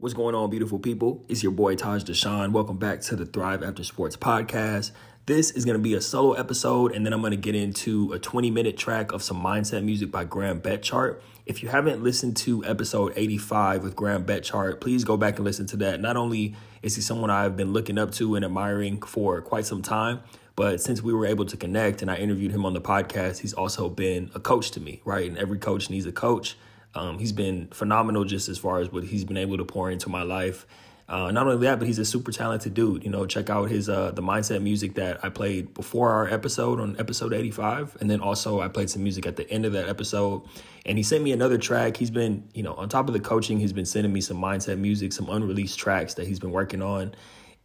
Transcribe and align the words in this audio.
What's 0.00 0.14
going 0.14 0.34
on, 0.34 0.48
beautiful 0.48 0.78
people? 0.78 1.22
It's 1.28 1.42
your 1.42 1.52
boy 1.52 1.76
Taj 1.76 2.04
Dashaun. 2.04 2.52
Welcome 2.52 2.78
back 2.78 3.02
to 3.02 3.16
the 3.16 3.26
Thrive 3.26 3.62
After 3.62 3.84
Sports 3.84 4.16
podcast. 4.16 4.92
This 5.26 5.50
is 5.50 5.66
going 5.66 5.76
to 5.76 5.82
be 5.82 5.92
a 5.92 6.00
solo 6.00 6.32
episode, 6.32 6.92
and 6.92 7.04
then 7.04 7.12
I'm 7.12 7.20
going 7.20 7.32
to 7.32 7.36
get 7.36 7.54
into 7.54 8.10
a 8.14 8.18
20 8.18 8.50
minute 8.50 8.78
track 8.78 9.12
of 9.12 9.22
some 9.22 9.42
mindset 9.42 9.84
music 9.84 10.10
by 10.10 10.24
Graham 10.24 10.62
Betchart. 10.62 11.20
If 11.44 11.62
you 11.62 11.68
haven't 11.68 12.02
listened 12.02 12.38
to 12.38 12.64
episode 12.64 13.12
85 13.14 13.82
with 13.82 13.94
Graham 13.94 14.24
Betchart, 14.24 14.80
please 14.80 15.04
go 15.04 15.18
back 15.18 15.36
and 15.36 15.44
listen 15.44 15.66
to 15.66 15.76
that. 15.76 16.00
Not 16.00 16.16
only 16.16 16.56
is 16.80 16.96
he 16.96 17.02
someone 17.02 17.28
I've 17.28 17.58
been 17.58 17.74
looking 17.74 17.98
up 17.98 18.10
to 18.12 18.36
and 18.36 18.42
admiring 18.42 19.02
for 19.02 19.42
quite 19.42 19.66
some 19.66 19.82
time, 19.82 20.20
but 20.56 20.80
since 20.80 21.02
we 21.02 21.12
were 21.12 21.26
able 21.26 21.44
to 21.44 21.58
connect 21.58 22.00
and 22.00 22.10
I 22.10 22.16
interviewed 22.16 22.52
him 22.52 22.64
on 22.64 22.72
the 22.72 22.80
podcast, 22.80 23.40
he's 23.40 23.52
also 23.52 23.90
been 23.90 24.30
a 24.34 24.40
coach 24.40 24.70
to 24.70 24.80
me, 24.80 25.02
right? 25.04 25.28
And 25.28 25.36
every 25.36 25.58
coach 25.58 25.90
needs 25.90 26.06
a 26.06 26.12
coach. 26.12 26.56
Um, 26.94 27.18
he's 27.18 27.32
been 27.32 27.68
phenomenal 27.68 28.24
just 28.24 28.48
as 28.48 28.58
far 28.58 28.80
as 28.80 28.90
what 28.90 29.04
he's 29.04 29.24
been 29.24 29.36
able 29.36 29.56
to 29.58 29.64
pour 29.64 29.90
into 29.90 30.08
my 30.08 30.22
life. 30.22 30.66
Uh, 31.10 31.32
not 31.32 31.44
only 31.44 31.66
that, 31.66 31.80
but 31.80 31.88
he's 31.88 31.98
a 31.98 32.04
super 32.04 32.30
talented 32.30 32.72
dude. 32.72 33.02
You 33.02 33.10
know, 33.10 33.26
check 33.26 33.50
out 33.50 33.68
his 33.68 33.88
uh, 33.88 34.12
the 34.12 34.22
mindset 34.22 34.62
music 34.62 34.94
that 34.94 35.24
I 35.24 35.28
played 35.28 35.74
before 35.74 36.10
our 36.10 36.28
episode 36.28 36.78
on 36.78 36.94
episode 37.00 37.32
85, 37.32 37.96
and 38.00 38.08
then 38.08 38.20
also 38.20 38.60
I 38.60 38.68
played 38.68 38.90
some 38.90 39.02
music 39.02 39.26
at 39.26 39.34
the 39.34 39.50
end 39.50 39.66
of 39.66 39.72
that 39.72 39.88
episode. 39.88 40.42
And 40.86 40.96
he 40.96 41.02
sent 41.02 41.24
me 41.24 41.32
another 41.32 41.58
track. 41.58 41.96
He's 41.96 42.12
been, 42.12 42.48
you 42.54 42.62
know, 42.62 42.74
on 42.74 42.88
top 42.88 43.08
of 43.08 43.12
the 43.12 43.20
coaching, 43.20 43.58
he's 43.58 43.72
been 43.72 43.86
sending 43.86 44.12
me 44.12 44.20
some 44.20 44.36
mindset 44.36 44.78
music, 44.78 45.12
some 45.12 45.28
unreleased 45.28 45.80
tracks 45.80 46.14
that 46.14 46.28
he's 46.28 46.38
been 46.38 46.52
working 46.52 46.80
on, 46.80 47.12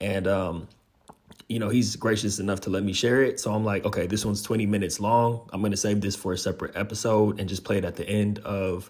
and 0.02 0.28
um, 0.28 0.68
you 1.48 1.60
know, 1.60 1.70
he's 1.70 1.96
gracious 1.96 2.40
enough 2.40 2.62
to 2.62 2.72
let 2.72 2.84
me 2.84 2.94
share 2.94 3.22
it. 3.22 3.40
So 3.40 3.54
I'm 3.54 3.64
like, 3.64 3.86
okay, 3.86 4.08
this 4.08 4.26
one's 4.26 4.42
20 4.42 4.66
minutes 4.66 5.00
long. 5.00 5.48
I'm 5.54 5.62
gonna 5.62 5.78
save 5.78 6.02
this 6.02 6.16
for 6.16 6.34
a 6.34 6.38
separate 6.38 6.76
episode 6.76 7.40
and 7.40 7.48
just 7.48 7.64
play 7.64 7.78
it 7.78 7.86
at 7.86 7.96
the 7.96 8.10
end 8.10 8.40
of 8.40 8.90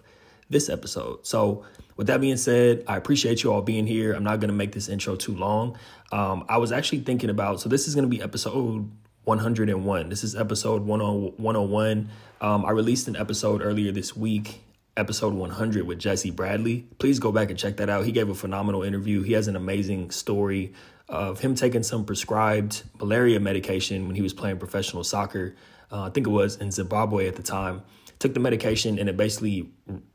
this 0.50 0.68
episode. 0.68 1.26
So, 1.26 1.64
with 1.96 2.08
that 2.08 2.20
being 2.20 2.36
said, 2.36 2.84
I 2.86 2.96
appreciate 2.96 3.42
you 3.42 3.52
all 3.52 3.62
being 3.62 3.86
here. 3.86 4.12
I'm 4.12 4.22
not 4.22 4.38
going 4.38 4.50
to 4.50 4.54
make 4.54 4.72
this 4.72 4.88
intro 4.88 5.16
too 5.16 5.34
long. 5.34 5.78
Um, 6.12 6.44
I 6.48 6.58
was 6.58 6.70
actually 6.70 7.00
thinking 7.00 7.30
about, 7.30 7.60
so 7.60 7.70
this 7.70 7.88
is 7.88 7.94
going 7.94 8.08
to 8.08 8.14
be 8.14 8.22
episode 8.22 8.90
101. 9.24 10.08
This 10.10 10.22
is 10.22 10.36
episode 10.36 10.82
101. 10.82 12.08
Um, 12.40 12.66
I 12.66 12.70
released 12.70 13.08
an 13.08 13.16
episode 13.16 13.62
earlier 13.62 13.92
this 13.92 14.14
week, 14.14 14.60
episode 14.96 15.32
100 15.32 15.86
with 15.86 15.98
Jesse 15.98 16.30
Bradley. 16.30 16.86
Please 16.98 17.18
go 17.18 17.32
back 17.32 17.48
and 17.48 17.58
check 17.58 17.78
that 17.78 17.88
out. 17.88 18.04
He 18.04 18.12
gave 18.12 18.28
a 18.28 18.34
phenomenal 18.34 18.82
interview. 18.82 19.22
He 19.22 19.32
has 19.32 19.48
an 19.48 19.56
amazing 19.56 20.10
story 20.10 20.74
of 21.08 21.40
him 21.40 21.54
taking 21.54 21.82
some 21.82 22.04
prescribed 22.04 22.82
malaria 23.00 23.40
medication 23.40 24.06
when 24.06 24.16
he 24.16 24.22
was 24.22 24.34
playing 24.34 24.58
professional 24.58 25.02
soccer. 25.02 25.56
Uh, 25.90 26.02
I 26.02 26.10
think 26.10 26.26
it 26.26 26.30
was 26.30 26.56
in 26.56 26.70
Zimbabwe 26.70 27.26
at 27.26 27.36
the 27.36 27.42
time 27.42 27.82
took 28.18 28.34
the 28.34 28.40
medication 28.40 28.98
and 28.98 29.08
it 29.08 29.16
basically 29.16 29.70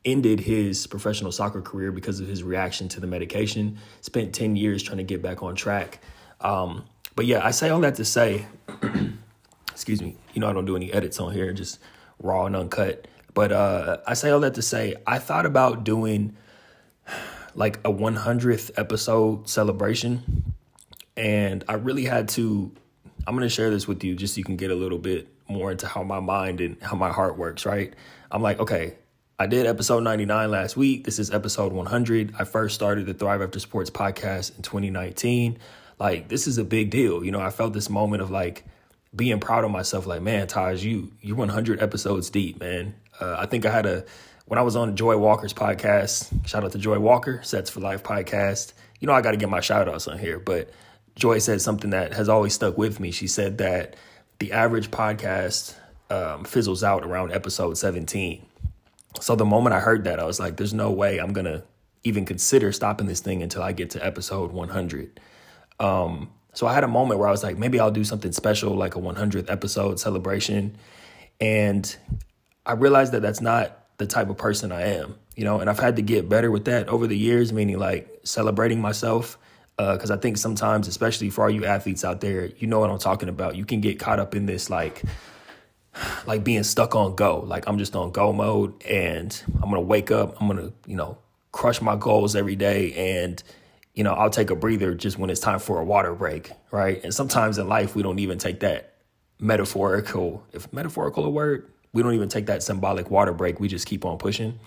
ended 0.05 0.39
his 0.39 0.88
professional 0.88 1.31
soccer 1.31 1.61
career 1.61 1.91
because 1.91 2.19
of 2.19 2.27
his 2.27 2.43
reaction 2.43 2.88
to 2.89 2.99
the 2.99 3.08
medication. 3.08 3.77
Spent 4.02 4.33
10 4.33 4.55
years 4.55 4.81
trying 4.81 4.97
to 4.97 5.03
get 5.03 5.21
back 5.21 5.43
on 5.43 5.55
track. 5.55 6.02
Um, 6.39 6.85
but 7.16 7.25
yeah, 7.25 7.45
I 7.45 7.52
say 7.52 7.69
all 7.69 7.80
that 7.81 7.95
to 7.95 8.05
say, 8.05 8.45
excuse 9.71 10.02
me, 10.02 10.16
you 10.33 10.41
know, 10.41 10.49
I 10.49 10.53
don't 10.53 10.66
do 10.66 10.75
any 10.75 10.91
edits 10.91 11.19
on 11.19 11.31
here, 11.31 11.53
just 11.53 11.80
raw 12.19 12.45
and 12.45 12.55
uncut. 12.55 13.08
But 13.33 13.52
uh, 13.52 13.97
I 14.08 14.15
say 14.15 14.31
all 14.31 14.39
that 14.41 14.55
to 14.55 14.61
say, 14.61 14.95
I 15.05 15.19
thought 15.19 15.45
about 15.45 15.83
doing 15.83 16.36
like 17.55 17.77
a 17.86 17.91
100th 17.91 18.71
episode 18.77 19.47
celebration. 19.47 20.53
And 21.15 21.63
I 21.67 21.73
really 21.73 22.05
had 22.05 22.30
to, 22.30 22.71
I'm 23.27 23.36
going 23.36 23.47
to 23.47 23.53
share 23.53 23.69
this 23.69 23.88
with 23.88 24.03
you 24.03 24.15
just 24.15 24.33
so 24.33 24.39
you 24.39 24.43
can 24.43 24.55
get 24.55 24.71
a 24.71 24.75
little 24.75 24.97
bit 24.97 25.27
more 25.52 25.71
into 25.71 25.88
how 25.88 26.03
my 26.03 26.19
mind 26.19 26.61
and 26.61 26.81
how 26.81 26.95
my 26.95 27.11
heart 27.11 27.38
works, 27.38 27.66
right? 27.66 27.94
I'm 28.31 28.41
like, 28.41 28.59
okay, 28.59 28.95
I 29.38 29.47
did 29.47 29.66
episode 29.66 30.03
99 30.03 30.52
last 30.52 30.77
week. 30.77 31.03
This 31.03 31.17
is 31.17 31.31
episode 31.31 31.73
100. 31.73 32.35
I 32.38 32.43
first 32.43 32.75
started 32.75 33.05
the 33.08 33.13
Thrive 33.13 33.41
After 33.41 33.59
Sports 33.59 33.89
podcast 33.89 34.55
in 34.55 34.61
2019. 34.61 35.58
Like, 35.99 36.27
this 36.27 36.47
is 36.47 36.58
a 36.58 36.63
big 36.63 36.89
deal. 36.89 37.23
You 37.23 37.31
know, 37.31 37.41
I 37.41 37.49
felt 37.49 37.73
this 37.73 37.89
moment 37.89 38.21
of 38.21 38.31
like 38.31 38.66
being 39.16 39.39
proud 39.39 39.63
of 39.63 39.71
myself. 39.71 40.05
Like, 40.05 40.21
man, 40.21 40.47
Taj, 40.47 40.83
you 40.83 41.11
you 41.21 41.36
100 41.36 41.81
episodes 41.81 42.30
deep, 42.30 42.59
man. 42.59 42.95
Uh, 43.20 43.36
I 43.37 43.45
think 43.45 43.65
I 43.65 43.71
had 43.71 43.86
a 43.86 44.05
when 44.45 44.59
I 44.59 44.61
was 44.61 44.76
on 44.76 44.95
Joy 44.95 45.17
Walker's 45.17 45.53
podcast. 45.53 46.47
Shout 46.47 46.64
out 46.64 46.71
to 46.73 46.77
Joy 46.77 46.99
Walker, 46.99 47.42
Sets 47.43 47.70
for 47.70 47.80
Life 47.80 48.03
podcast. 48.03 48.73
You 48.99 49.08
know, 49.08 49.14
I 49.14 49.21
got 49.21 49.31
to 49.31 49.37
get 49.37 49.49
my 49.49 49.61
shout 49.61 49.89
outs 49.89 50.08
on 50.08 50.20
here, 50.20 50.39
but 50.39 50.70
Joy 51.15 51.39
said 51.39 51.61
something 51.61 51.89
that 51.89 52.14
has 52.14 52.30
always 52.30 52.53
stuck 52.53 52.77
with 52.77 52.99
me. 52.99 53.11
She 53.11 53.27
said 53.27 53.58
that 53.58 53.95
the 54.41 54.53
average 54.53 54.89
podcast 54.89 55.75
um, 56.09 56.43
fizzles 56.43 56.83
out 56.83 57.05
around 57.05 57.31
episode 57.31 57.77
17. 57.77 58.43
So 59.19 59.35
the 59.35 59.45
moment 59.45 59.75
I 59.75 59.79
heard 59.79 60.05
that, 60.05 60.19
I 60.19 60.25
was 60.25 60.39
like, 60.39 60.57
there's 60.57 60.73
no 60.73 60.89
way 60.89 61.19
I'm 61.19 61.31
going 61.31 61.45
to 61.45 61.63
even 62.03 62.25
consider 62.25 62.71
stopping 62.71 63.05
this 63.05 63.19
thing 63.19 63.43
until 63.43 63.61
I 63.61 63.71
get 63.71 63.91
to 63.91 64.03
episode 64.03 64.52
100. 64.52 65.19
Um, 65.79 66.31
so 66.53 66.65
I 66.65 66.73
had 66.73 66.83
a 66.83 66.87
moment 66.87 67.19
where 67.19 67.27
I 67.27 67.31
was 67.31 67.43
like, 67.43 67.59
maybe 67.59 67.79
I'll 67.79 67.91
do 67.91 68.03
something 68.03 68.31
special, 68.31 68.73
like 68.75 68.95
a 68.95 68.99
100th 68.99 69.47
episode 69.47 69.99
celebration. 69.99 70.75
And 71.39 71.95
I 72.65 72.73
realized 72.73 73.11
that 73.11 73.21
that's 73.21 73.41
not 73.41 73.77
the 73.99 74.08
type 74.08 74.31
of 74.31 74.37
person 74.37 74.71
I 74.71 74.95
am, 74.95 75.19
you 75.35 75.45
know, 75.45 75.59
and 75.59 75.69
I've 75.69 75.79
had 75.79 75.97
to 75.97 76.02
get 76.02 76.27
better 76.27 76.49
with 76.49 76.65
that 76.65 76.89
over 76.89 77.05
the 77.05 77.17
years, 77.17 77.53
meaning 77.53 77.77
like 77.77 78.21
celebrating 78.23 78.81
myself 78.81 79.37
because 79.77 80.11
uh, 80.11 80.15
I 80.15 80.17
think 80.17 80.37
sometimes, 80.37 80.87
especially 80.87 81.30
for 81.30 81.43
all 81.43 81.49
you 81.49 81.65
athletes 81.65 82.04
out 82.04 82.21
there, 82.21 82.45
you 82.58 82.67
know 82.67 82.80
what 82.80 82.89
I'm 82.89 82.99
talking 82.99 83.30
about. 83.30 83.55
You 83.55 83.65
can 83.65 83.82
get 83.82 83.99
caught 83.99 84.20
up 84.20 84.36
in 84.36 84.45
this 84.45 84.70
like, 84.70 85.02
like 86.26 86.43
being 86.43 86.64
stuck 86.64 86.95
on 86.95 87.15
go. 87.15 87.39
Like 87.39 87.67
I'm 87.67 87.77
just 87.77 87.95
on 87.95 88.11
go 88.11 88.33
mode, 88.33 88.83
and 88.86 89.42
I'm 89.55 89.70
gonna 89.70 89.82
wake 89.82 90.11
up. 90.11 90.39
I'm 90.39 90.48
gonna 90.48 90.71
you 90.86 90.95
know 90.95 91.17
crush 91.52 91.82
my 91.82 91.95
goals 91.95 92.36
every 92.36 92.55
day, 92.55 92.93
and 93.17 93.42
you 93.93 94.04
know 94.04 94.14
I'll 94.14 94.30
take 94.30 94.49
a 94.49 94.55
breather 94.55 94.93
just 94.93 95.17
when 95.17 95.30
it's 95.30 95.42
time 95.42 95.59
for 95.59 95.80
a 95.80 95.86
water 95.86 96.14
break, 96.14 96.52
right? 96.71 97.03
And 97.03 97.14
sometimes 97.14 97.58
in 97.58 97.67
life 97.67 97.95
we 97.95 98.03
don't 98.03 98.20
even 98.20 98.38
take 98.38 98.59
that 98.59 98.95
metaphorical, 99.39 100.43
if 100.53 100.71
metaphorical 100.71 101.26
a 101.26 101.30
word, 101.30 101.71
we 101.93 102.03
don't 102.03 102.14
even 102.14 102.30
take 102.30 102.45
that 102.45 102.64
symbolic 102.64 103.09
water 103.09 103.33
break. 103.33 103.59
We 103.59 103.67
just 103.67 103.88
keep 103.88 104.05
on 104.05 104.17
pushing. 104.17 104.59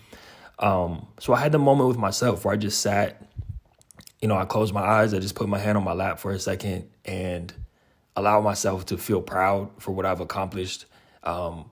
Um, 0.58 1.06
so 1.18 1.32
I 1.32 1.40
had 1.40 1.52
the 1.52 1.58
moment 1.58 1.88
with 1.88 1.98
myself 1.98 2.44
where 2.44 2.54
I 2.54 2.56
just 2.56 2.80
sat 2.80 3.22
you 4.24 4.28
know, 4.28 4.38
I 4.38 4.46
close 4.46 4.72
my 4.72 4.80
eyes, 4.80 5.12
I 5.12 5.18
just 5.18 5.34
put 5.34 5.50
my 5.50 5.58
hand 5.58 5.76
on 5.76 5.84
my 5.84 5.92
lap 5.92 6.18
for 6.18 6.32
a 6.32 6.38
second 6.38 6.88
and 7.04 7.52
allow 8.16 8.40
myself 8.40 8.86
to 8.86 8.96
feel 8.96 9.20
proud 9.20 9.68
for 9.78 9.92
what 9.92 10.06
I've 10.06 10.20
accomplished, 10.20 10.86
um, 11.24 11.70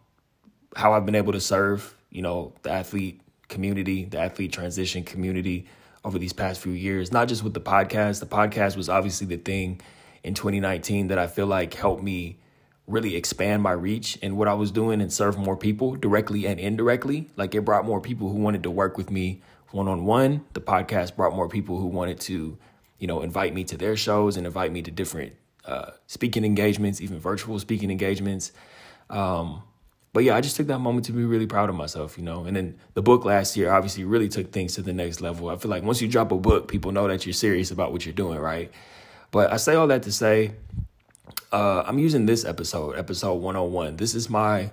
how 0.76 0.92
I've 0.92 1.06
been 1.06 1.14
able 1.14 1.32
to 1.32 1.40
serve, 1.40 1.96
you 2.10 2.20
know, 2.20 2.52
the 2.60 2.70
athlete 2.70 3.22
community, 3.48 4.04
the 4.04 4.18
athlete 4.18 4.52
transition 4.52 5.02
community 5.02 5.64
over 6.04 6.18
these 6.18 6.34
past 6.34 6.60
few 6.60 6.72
years, 6.72 7.10
not 7.10 7.26
just 7.26 7.42
with 7.42 7.54
the 7.54 7.60
podcast. 7.60 8.20
The 8.20 8.26
podcast 8.26 8.76
was 8.76 8.90
obviously 8.90 9.26
the 9.26 9.38
thing 9.38 9.80
in 10.22 10.34
2019 10.34 11.06
that 11.06 11.18
I 11.18 11.28
feel 11.28 11.46
like 11.46 11.72
helped 11.72 12.02
me 12.02 12.36
really 12.86 13.16
expand 13.16 13.62
my 13.62 13.72
reach 13.72 14.18
and 14.20 14.36
what 14.36 14.46
I 14.46 14.52
was 14.52 14.70
doing 14.70 15.00
and 15.00 15.10
serve 15.10 15.38
more 15.38 15.56
people 15.56 15.94
directly 15.94 16.46
and 16.46 16.60
indirectly. 16.60 17.30
Like 17.34 17.54
it 17.54 17.62
brought 17.62 17.86
more 17.86 18.02
people 18.02 18.28
who 18.28 18.36
wanted 18.36 18.62
to 18.64 18.70
work 18.70 18.98
with 18.98 19.10
me 19.10 19.40
one 19.72 19.88
on 19.88 20.04
one. 20.04 20.44
The 20.52 20.60
podcast 20.60 21.16
brought 21.16 21.34
more 21.34 21.48
people 21.48 21.78
who 21.78 21.86
wanted 21.86 22.20
to, 22.20 22.56
you 22.98 23.06
know, 23.06 23.22
invite 23.22 23.54
me 23.54 23.64
to 23.64 23.76
their 23.76 23.96
shows 23.96 24.36
and 24.36 24.46
invite 24.46 24.72
me 24.72 24.82
to 24.82 24.90
different 24.90 25.34
uh, 25.64 25.92
speaking 26.06 26.44
engagements, 26.44 27.00
even 27.00 27.18
virtual 27.18 27.58
speaking 27.58 27.90
engagements. 27.90 28.52
Um, 29.10 29.62
but 30.12 30.24
yeah, 30.24 30.36
I 30.36 30.42
just 30.42 30.56
took 30.56 30.66
that 30.66 30.78
moment 30.78 31.06
to 31.06 31.12
be 31.12 31.24
really 31.24 31.46
proud 31.46 31.70
of 31.70 31.74
myself, 31.74 32.18
you 32.18 32.24
know. 32.24 32.44
And 32.44 32.54
then 32.54 32.78
the 32.94 33.02
book 33.02 33.24
last 33.24 33.56
year 33.56 33.72
obviously 33.72 34.04
really 34.04 34.28
took 34.28 34.52
things 34.52 34.74
to 34.74 34.82
the 34.82 34.92
next 34.92 35.20
level. 35.20 35.48
I 35.48 35.56
feel 35.56 35.70
like 35.70 35.82
once 35.82 36.02
you 36.02 36.08
drop 36.08 36.32
a 36.32 36.36
book, 36.36 36.68
people 36.68 36.92
know 36.92 37.08
that 37.08 37.24
you're 37.24 37.32
serious 37.32 37.70
about 37.70 37.92
what 37.92 38.04
you're 38.04 38.12
doing, 38.12 38.38
right? 38.38 38.70
But 39.30 39.50
I 39.50 39.56
say 39.56 39.74
all 39.74 39.86
that 39.86 40.02
to 40.02 40.12
say, 40.12 40.52
uh, 41.50 41.84
I'm 41.86 41.98
using 41.98 42.26
this 42.26 42.44
episode, 42.44 42.98
episode 42.98 43.34
101. 43.34 43.96
This 43.96 44.14
is 44.14 44.28
my 44.28 44.70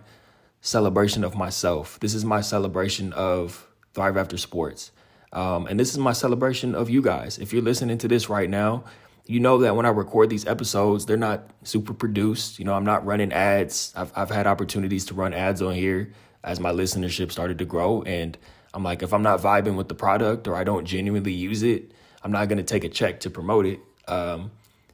celebration 0.60 1.24
of 1.24 1.36
myself. 1.36 1.98
This 2.02 2.14
is 2.14 2.26
my 2.26 2.42
celebration 2.42 3.14
of 3.14 3.69
Thrive 4.00 4.16
After 4.16 4.38
Sports. 4.38 4.92
Um, 5.34 5.68
and 5.68 5.78
this 5.78 5.92
is 5.92 5.98
my 5.98 6.14
celebration 6.14 6.74
of 6.74 6.90
you 6.90 7.02
guys. 7.02 7.38
If 7.38 7.52
you're 7.52 7.62
listening 7.62 7.98
to 7.98 8.08
this 8.08 8.30
right 8.30 8.50
now, 8.50 8.86
you 9.26 9.42
know 9.42 9.58
that 9.58 9.76
when 9.76 9.86
I 9.86 9.90
record 9.90 10.30
these 10.30 10.48
episodes, 10.48 11.06
they're 11.06 11.18
not 11.18 11.50
super 11.64 11.94
produced. 11.94 12.60
You 12.60 12.66
know, 12.66 12.76
I'm 12.76 12.86
not 12.86 13.06
running 13.06 13.34
ads. 13.34 13.92
I've, 13.98 14.14
I've 14.16 14.30
had 14.30 14.48
opportunities 14.48 15.04
to 15.08 15.14
run 15.16 15.34
ads 15.34 15.62
on 15.62 15.76
here 15.76 16.14
as 16.46 16.62
my 16.62 16.72
listenership 16.72 17.30
started 17.30 17.58
to 17.58 17.66
grow. 17.66 18.02
And 18.04 18.38
I'm 18.74 18.84
like, 18.84 19.04
if 19.04 19.14
I'm 19.14 19.22
not 19.22 19.42
vibing 19.42 19.76
with 19.76 19.90
the 19.90 19.96
product 19.96 20.48
or 20.48 20.56
I 20.56 20.64
don't 20.64 20.86
genuinely 20.86 21.34
use 21.34 21.62
it, 21.62 21.92
I'm 22.24 22.32
not 22.32 22.48
going 22.48 22.60
to 22.60 22.64
take 22.64 22.86
a 22.86 22.90
check 22.90 23.20
to 23.20 23.30
promote 23.30 23.66
it. 23.66 23.82
Um, 24.08 24.52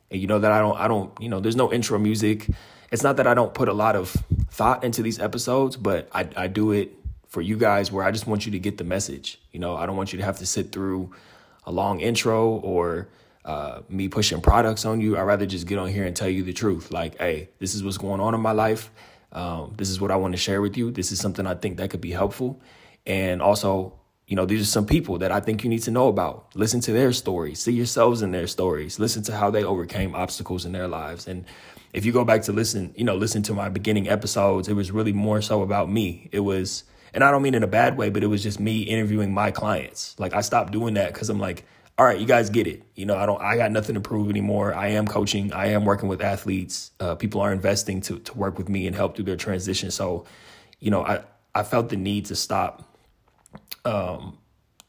and 0.09 0.19
you 0.19 0.25
know 0.25 0.39
that 0.39 0.51
I 0.51 0.57
don't, 0.57 0.79
I 0.79 0.87
don't, 0.87 1.11
you 1.21 1.29
know, 1.29 1.39
there's 1.39 1.55
no 1.55 1.71
intro 1.71 1.99
music. 1.99 2.49
It's 2.91 3.03
not 3.03 3.17
that 3.17 3.27
I 3.27 3.35
don't 3.35 3.53
put 3.53 3.69
a 3.69 3.73
lot 3.73 3.95
of 3.95 4.09
thought 4.49 4.83
into 4.83 5.03
these 5.03 5.19
episodes, 5.19 5.77
but 5.77 6.09
I, 6.11 6.27
I 6.35 6.47
do 6.47 6.71
it 6.71 6.91
for 7.35 7.41
you 7.41 7.57
guys 7.57 7.91
where 7.91 8.05
I 8.05 8.11
just 8.11 8.27
want 8.27 8.45
you 8.45 8.53
to 8.53 8.59
get 8.59 8.77
the 8.77 8.85
message. 8.85 9.41
You 9.51 9.59
know, 9.59 9.75
I 9.75 9.85
don't 9.85 9.97
want 9.97 10.13
you 10.13 10.19
to 10.19 10.23
have 10.23 10.37
to 10.37 10.45
sit 10.45 10.71
through 10.71 11.11
a 11.65 11.71
long 11.71 11.99
intro 11.99 12.47
or 12.47 13.09
uh, 13.43 13.81
me 13.89 14.07
pushing 14.07 14.39
products 14.39 14.85
on 14.85 15.01
you. 15.01 15.17
I'd 15.17 15.23
rather 15.23 15.45
just 15.45 15.67
get 15.67 15.77
on 15.77 15.89
here 15.89 16.05
and 16.05 16.15
tell 16.15 16.29
you 16.29 16.43
the 16.43 16.53
truth. 16.53 16.91
Like, 16.91 17.17
hey, 17.17 17.49
this 17.59 17.75
is 17.75 17.83
what's 17.83 17.97
going 17.97 18.21
on 18.21 18.33
in 18.33 18.39
my 18.39 18.53
life. 18.53 18.89
Um, 19.33 19.73
this 19.75 19.89
is 19.89 19.99
what 19.99 20.11
I 20.11 20.15
want 20.15 20.31
to 20.31 20.37
share 20.37 20.61
with 20.61 20.77
you. 20.77 20.91
This 20.91 21.11
is 21.11 21.19
something 21.19 21.45
I 21.45 21.55
think 21.55 21.75
that 21.75 21.89
could 21.89 21.99
be 21.99 22.11
helpful. 22.11 22.61
And 23.05 23.41
also, 23.41 23.99
you 24.27 24.37
know, 24.37 24.45
these 24.45 24.61
are 24.61 24.71
some 24.77 24.85
people 24.85 25.17
that 25.17 25.33
I 25.33 25.41
think 25.41 25.65
you 25.65 25.69
need 25.69 25.83
to 25.83 25.91
know 25.91 26.07
about. 26.07 26.55
Listen 26.55 26.79
to 26.87 26.93
their 26.93 27.11
stories, 27.11 27.59
see 27.59 27.73
yourselves 27.73 28.21
in 28.21 28.31
their 28.31 28.47
stories, 28.47 28.97
listen 28.97 29.23
to 29.23 29.35
how 29.35 29.51
they 29.51 29.65
overcame 29.65 30.15
obstacles 30.15 30.63
in 30.65 30.71
their 30.71 30.87
lives. 30.87 31.27
And 31.27 31.43
if 31.91 32.05
you 32.05 32.13
go 32.13 32.23
back 32.23 32.43
to 32.43 32.53
listen, 32.53 32.93
you 32.95 33.03
know, 33.03 33.17
listen 33.17 33.43
to 33.43 33.53
my 33.53 33.67
beginning 33.67 34.07
episodes, 34.07 34.69
it 34.69 34.73
was 34.73 34.89
really 34.89 35.11
more 35.11 35.41
so 35.41 35.63
about 35.63 35.91
me. 35.91 36.29
It 36.31 36.39
was, 36.39 36.85
and 37.15 37.23
I 37.23 37.31
don't 37.31 37.41
mean 37.41 37.55
in 37.55 37.63
a 37.63 37.67
bad 37.67 37.97
way, 37.97 38.09
but 38.09 38.23
it 38.23 38.27
was 38.27 38.43
just 38.43 38.59
me 38.59 38.81
interviewing 38.81 39.33
my 39.33 39.49
clients. 39.49 40.15
Like 40.19 40.33
I 40.33 40.41
stopped 40.41 40.73
doing 40.73 40.95
that 40.95 41.13
because 41.13 41.29
I'm 41.29 41.39
like, 41.39 41.65
all 41.97 42.05
right, 42.05 42.19
you 42.19 42.25
guys 42.25 42.49
get 42.49 42.67
it. 42.67 42.83
You 42.93 43.05
know, 43.05 43.15
I 43.15 43.25
don't, 43.25 43.41
I 43.41 43.55
got 43.55 43.71
nothing 43.71 43.95
to 43.95 44.01
prove 44.01 44.29
anymore. 44.29 44.75
I 44.75 44.89
am 44.89 45.07
coaching. 45.07 45.53
I 45.53 45.67
am 45.67 45.85
working 45.85 46.09
with 46.09 46.21
athletes. 46.21 46.91
Uh, 46.99 47.15
people 47.15 47.39
are 47.39 47.53
investing 47.53 48.01
to 48.01 48.19
to 48.19 48.37
work 48.37 48.57
with 48.57 48.67
me 48.67 48.85
and 48.85 48.93
help 48.93 49.15
through 49.15 49.25
their 49.25 49.37
transition. 49.37 49.91
So, 49.91 50.25
you 50.81 50.91
know, 50.91 51.05
I 51.05 51.23
I 51.55 51.63
felt 51.63 51.87
the 51.87 51.95
need 51.95 52.25
to 52.25 52.35
stop 52.35 52.83
um, 53.85 54.37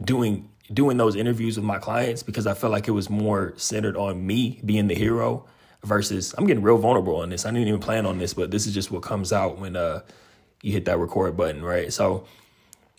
doing 0.03 0.51
doing 0.73 0.97
those 0.97 1.15
interviews 1.15 1.57
with 1.57 1.65
my 1.65 1.79
clients 1.79 2.25
because 2.25 2.49
I 2.49 2.55
felt 2.55 2.73
like 2.73 2.89
it 2.89 2.93
was 2.93 3.09
more 3.09 3.55
centered 3.57 3.97
on 3.97 4.27
me 4.27 4.61
being 4.65 4.89
the 4.89 4.97
hero 4.97 5.47
versus 5.85 6.35
I'm 6.37 6.45
getting 6.45 6.65
real 6.65 6.79
vulnerable 6.79 7.17
on 7.21 7.31
this. 7.31 7.47
I 7.47 7.53
didn't 7.53 7.69
even 7.69 7.81
plan 7.81 8.05
on 8.05 8.19
this, 8.19 8.35
but 8.35 8.51
this 8.51 8.67
is 8.67 8.75
just 8.75 8.91
what 8.91 9.03
comes 9.03 9.33
out 9.33 9.59
when 9.61 9.77
uh, 9.77 10.01
you 10.67 10.73
hit 10.73 10.85
that 10.87 10.99
record 10.99 11.37
button, 11.37 11.63
right? 11.63 11.93
So, 11.93 12.27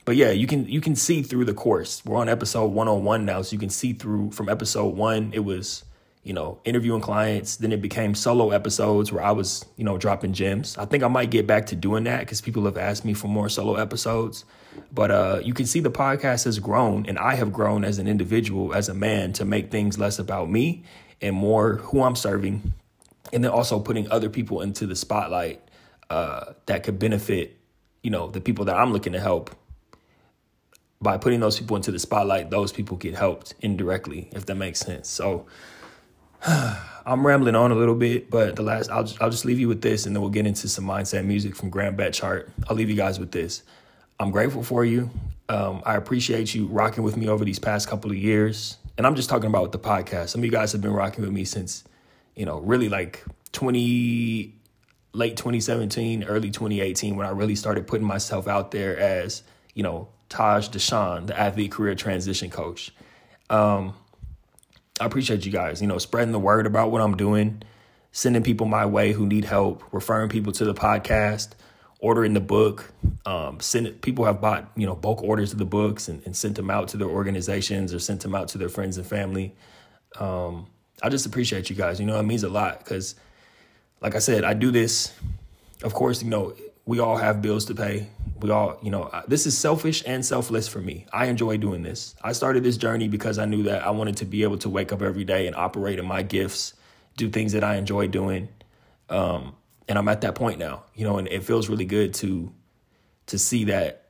but 0.05 0.15
yeah, 0.15 0.31
you 0.31 0.47
can 0.47 0.67
you 0.67 0.81
can 0.81 0.95
see 0.95 1.21
through 1.21 1.45
the 1.45 1.53
course. 1.53 2.03
We're 2.05 2.17
on 2.17 2.29
episode 2.29 2.67
101 2.67 3.25
now, 3.25 3.41
so 3.41 3.53
you 3.53 3.59
can 3.59 3.69
see 3.69 3.93
through 3.93 4.31
from 4.31 4.49
episode 4.49 4.95
1 4.95 5.31
it 5.33 5.39
was 5.39 5.83
you 6.27 6.33
know, 6.33 6.59
interviewing 6.65 6.99
clients. 6.99 7.55
Then 7.55 7.71
it 7.71 7.81
became 7.81 8.13
solo 8.13 8.51
episodes 8.51 9.13
where 9.13 9.23
I 9.23 9.31
was, 9.31 9.65
you 9.77 9.85
know, 9.85 9.97
dropping 9.97 10.33
gems. 10.33 10.77
I 10.77 10.83
think 10.83 11.01
I 11.01 11.07
might 11.07 11.31
get 11.31 11.47
back 11.47 11.67
to 11.67 11.75
doing 11.75 12.03
that 12.03 12.19
because 12.19 12.41
people 12.41 12.65
have 12.65 12.77
asked 12.77 13.05
me 13.05 13.13
for 13.13 13.29
more 13.29 13.47
solo 13.47 13.75
episodes. 13.75 14.43
But 14.91 15.09
uh, 15.09 15.39
you 15.41 15.53
can 15.53 15.65
see 15.65 15.79
the 15.79 15.89
podcast 15.89 16.43
has 16.43 16.59
grown, 16.59 17.05
and 17.07 17.17
I 17.17 17.35
have 17.35 17.53
grown 17.53 17.85
as 17.85 17.97
an 17.97 18.09
individual, 18.09 18.73
as 18.73 18.89
a 18.89 18.93
man, 18.93 19.31
to 19.33 19.45
make 19.45 19.71
things 19.71 19.97
less 19.97 20.19
about 20.19 20.49
me 20.49 20.83
and 21.21 21.33
more 21.33 21.77
who 21.77 22.03
I'm 22.03 22.17
serving, 22.17 22.73
and 23.31 23.45
then 23.45 23.51
also 23.51 23.79
putting 23.79 24.11
other 24.11 24.29
people 24.29 24.59
into 24.59 24.85
the 24.85 24.97
spotlight 24.97 25.61
uh, 26.09 26.53
that 26.65 26.83
could 26.83 26.99
benefit, 26.99 27.56
you 28.03 28.11
know, 28.11 28.29
the 28.29 28.41
people 28.41 28.65
that 28.65 28.75
I'm 28.75 28.93
looking 28.93 29.13
to 29.13 29.19
help. 29.19 29.55
By 30.99 31.17
putting 31.17 31.39
those 31.41 31.59
people 31.59 31.75
into 31.75 31.91
the 31.91 31.99
spotlight, 31.99 32.49
those 32.49 32.71
people 32.71 32.97
get 32.97 33.13
helped 33.13 33.53
indirectly, 33.61 34.29
if 34.31 34.47
that 34.47 34.55
makes 34.55 34.79
sense. 34.79 35.07
So 35.07 35.45
I'm 36.45 37.25
rambling 37.25 37.55
on 37.55 37.71
a 37.71 37.75
little 37.75 37.95
bit, 37.95 38.29
but 38.29 38.55
the 38.55 38.63
last 38.63 38.89
I'll 38.89 39.03
just, 39.03 39.21
I'll 39.21 39.29
just 39.29 39.45
leave 39.45 39.59
you 39.59 39.67
with 39.67 39.81
this, 39.81 40.05
and 40.05 40.15
then 40.15 40.21
we'll 40.21 40.31
get 40.31 40.45
into 40.45 40.67
some 40.67 40.85
mindset 40.85 41.25
music 41.25 41.55
from 41.55 41.69
Grand 41.69 41.97
Graham 41.97 42.11
Betchart. 42.11 42.49
I'll 42.67 42.75
leave 42.75 42.89
you 42.89 42.95
guys 42.95 43.19
with 43.19 43.31
this. 43.31 43.63
I'm 44.19 44.31
grateful 44.31 44.63
for 44.63 44.83
you. 44.83 45.09
Um, 45.49 45.81
I 45.85 45.95
appreciate 45.95 46.53
you 46.53 46.65
rocking 46.65 47.03
with 47.03 47.15
me 47.15 47.27
over 47.29 47.45
these 47.45 47.59
past 47.59 47.87
couple 47.87 48.11
of 48.11 48.17
years, 48.17 48.77
and 48.97 49.07
I'm 49.07 49.15
just 49.15 49.29
talking 49.29 49.47
about 49.47 49.63
with 49.63 49.71
the 49.71 49.79
podcast. 49.79 50.29
Some 50.29 50.41
of 50.41 50.45
you 50.45 50.51
guys 50.51 50.71
have 50.73 50.81
been 50.81 50.93
rocking 50.93 51.23
with 51.23 51.31
me 51.31 51.45
since, 51.45 51.83
you 52.35 52.45
know, 52.45 52.59
really 52.59 52.89
like 52.89 53.23
20 53.53 54.53
late 55.17 55.35
2017, 55.35 56.23
early 56.25 56.51
2018 56.51 57.15
when 57.15 57.25
I 57.25 57.31
really 57.31 57.55
started 57.55 57.87
putting 57.87 58.05
myself 58.05 58.47
out 58.47 58.71
there 58.71 58.97
as 58.97 59.41
you 59.73 59.83
know 59.83 60.09
Taj 60.29 60.69
Dashaun, 60.69 61.27
the 61.27 61.39
athlete 61.39 61.71
career 61.71 61.95
transition 61.95 62.49
coach. 62.49 62.93
Um, 63.49 63.93
I 64.99 65.05
appreciate 65.05 65.45
you 65.45 65.51
guys, 65.51 65.81
you 65.81 65.87
know, 65.87 65.97
spreading 65.97 66.31
the 66.31 66.39
word 66.39 66.65
about 66.65 66.91
what 66.91 67.01
I'm 67.01 67.17
doing, 67.17 67.63
sending 68.11 68.43
people 68.43 68.67
my 68.67 68.85
way 68.85 69.11
who 69.11 69.25
need 69.25 69.45
help, 69.45 69.83
referring 69.91 70.29
people 70.29 70.51
to 70.53 70.65
the 70.65 70.73
podcast, 70.73 71.49
ordering 71.99 72.33
the 72.33 72.41
book. 72.41 72.91
Um, 73.25 73.59
send 73.59 74.01
people 74.01 74.25
have 74.25 74.41
bought, 74.41 74.71
you 74.75 74.85
know, 74.85 74.95
bulk 74.95 75.23
orders 75.23 75.51
of 75.51 75.59
the 75.59 75.65
books 75.65 76.07
and, 76.07 76.21
and 76.25 76.35
sent 76.35 76.55
them 76.55 76.69
out 76.69 76.89
to 76.89 76.97
their 76.97 77.07
organizations 77.07 77.93
or 77.93 77.99
sent 77.99 78.21
them 78.21 78.35
out 78.35 78.49
to 78.49 78.57
their 78.57 78.69
friends 78.69 78.97
and 78.97 79.05
family. 79.05 79.55
Um, 80.19 80.67
I 81.01 81.09
just 81.09 81.25
appreciate 81.25 81.69
you 81.69 81.75
guys. 81.75 81.99
You 81.99 82.05
know, 82.05 82.19
it 82.19 82.23
means 82.23 82.43
a 82.43 82.49
lot 82.49 82.79
because, 82.79 83.15
like 84.01 84.15
I 84.15 84.19
said, 84.19 84.43
I 84.43 84.53
do 84.53 84.71
this. 84.71 85.13
Of 85.83 85.93
course, 85.93 86.23
you 86.23 86.29
know, 86.29 86.53
we 86.85 86.99
all 86.99 87.17
have 87.17 87.41
bills 87.41 87.65
to 87.65 87.75
pay. 87.75 88.07
We 88.39 88.51
all, 88.51 88.77
you 88.81 88.91
know, 88.91 89.09
this 89.27 89.45
is 89.45 89.57
selfish 89.57 90.03
and 90.05 90.25
selfless 90.25 90.67
for 90.67 90.79
me. 90.79 91.05
I 91.11 91.25
enjoy 91.25 91.57
doing 91.57 91.83
this. 91.83 92.15
I 92.21 92.31
started 92.33 92.63
this 92.63 92.77
journey 92.77 93.07
because 93.07 93.39
I 93.39 93.45
knew 93.45 93.63
that 93.63 93.85
I 93.85 93.89
wanted 93.89 94.17
to 94.17 94.25
be 94.25 94.43
able 94.43 94.57
to 94.59 94.69
wake 94.69 94.93
up 94.93 95.01
every 95.01 95.23
day 95.23 95.47
and 95.47 95.55
operate 95.55 95.99
in 95.99 96.05
my 96.05 96.21
gifts, 96.21 96.73
do 97.17 97.29
things 97.29 97.53
that 97.53 97.63
I 97.63 97.75
enjoy 97.75 98.07
doing. 98.07 98.49
Um, 99.09 99.55
and 99.87 99.97
I'm 99.97 100.07
at 100.07 100.21
that 100.21 100.35
point 100.35 100.59
now, 100.59 100.83
you 100.93 101.05
know, 101.05 101.17
and 101.17 101.27
it 101.27 101.43
feels 101.43 101.69
really 101.69 101.85
good 101.85 102.13
to 102.15 102.51
to 103.27 103.37
see 103.37 103.65
that 103.65 104.07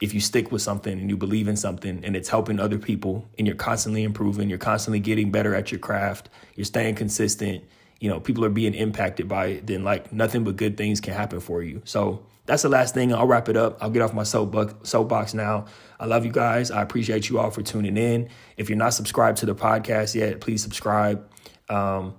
if 0.00 0.14
you 0.14 0.20
stick 0.20 0.50
with 0.50 0.62
something 0.62 0.98
and 0.98 1.10
you 1.10 1.16
believe 1.16 1.48
in 1.48 1.56
something 1.56 2.04
and 2.04 2.16
it's 2.16 2.28
helping 2.28 2.60
other 2.60 2.78
people 2.78 3.28
and 3.36 3.46
you're 3.46 3.56
constantly 3.56 4.04
improving, 4.04 4.48
you're 4.48 4.58
constantly 4.58 5.00
getting 5.00 5.30
better 5.30 5.54
at 5.54 5.72
your 5.72 5.78
craft, 5.78 6.28
you're 6.54 6.64
staying 6.64 6.94
consistent, 6.94 7.64
you 8.00 8.08
know, 8.08 8.20
people 8.20 8.44
are 8.44 8.50
being 8.50 8.74
impacted 8.74 9.28
by 9.28 9.46
it, 9.46 9.66
then 9.66 9.84
like 9.84 10.12
nothing 10.12 10.44
but 10.44 10.56
good 10.56 10.76
things 10.76 11.00
can 11.00 11.14
happen 11.14 11.40
for 11.40 11.62
you. 11.62 11.82
So 11.84 12.24
that's 12.46 12.62
the 12.62 12.68
last 12.68 12.94
thing. 12.94 13.12
I'll 13.12 13.26
wrap 13.26 13.48
it 13.48 13.56
up. 13.56 13.82
I'll 13.82 13.90
get 13.90 14.02
off 14.02 14.14
my 14.14 14.22
soapbox 14.22 14.88
soapbox 14.88 15.34
now. 15.34 15.66
I 16.00 16.06
love 16.06 16.24
you 16.24 16.32
guys. 16.32 16.70
I 16.70 16.82
appreciate 16.82 17.28
you 17.28 17.38
all 17.38 17.50
for 17.50 17.62
tuning 17.62 17.96
in. 17.96 18.28
If 18.56 18.68
you're 18.68 18.78
not 18.78 18.94
subscribed 18.94 19.38
to 19.38 19.46
the 19.46 19.54
podcast 19.54 20.14
yet, 20.14 20.40
please 20.40 20.62
subscribe. 20.62 21.28
Um, 21.68 22.14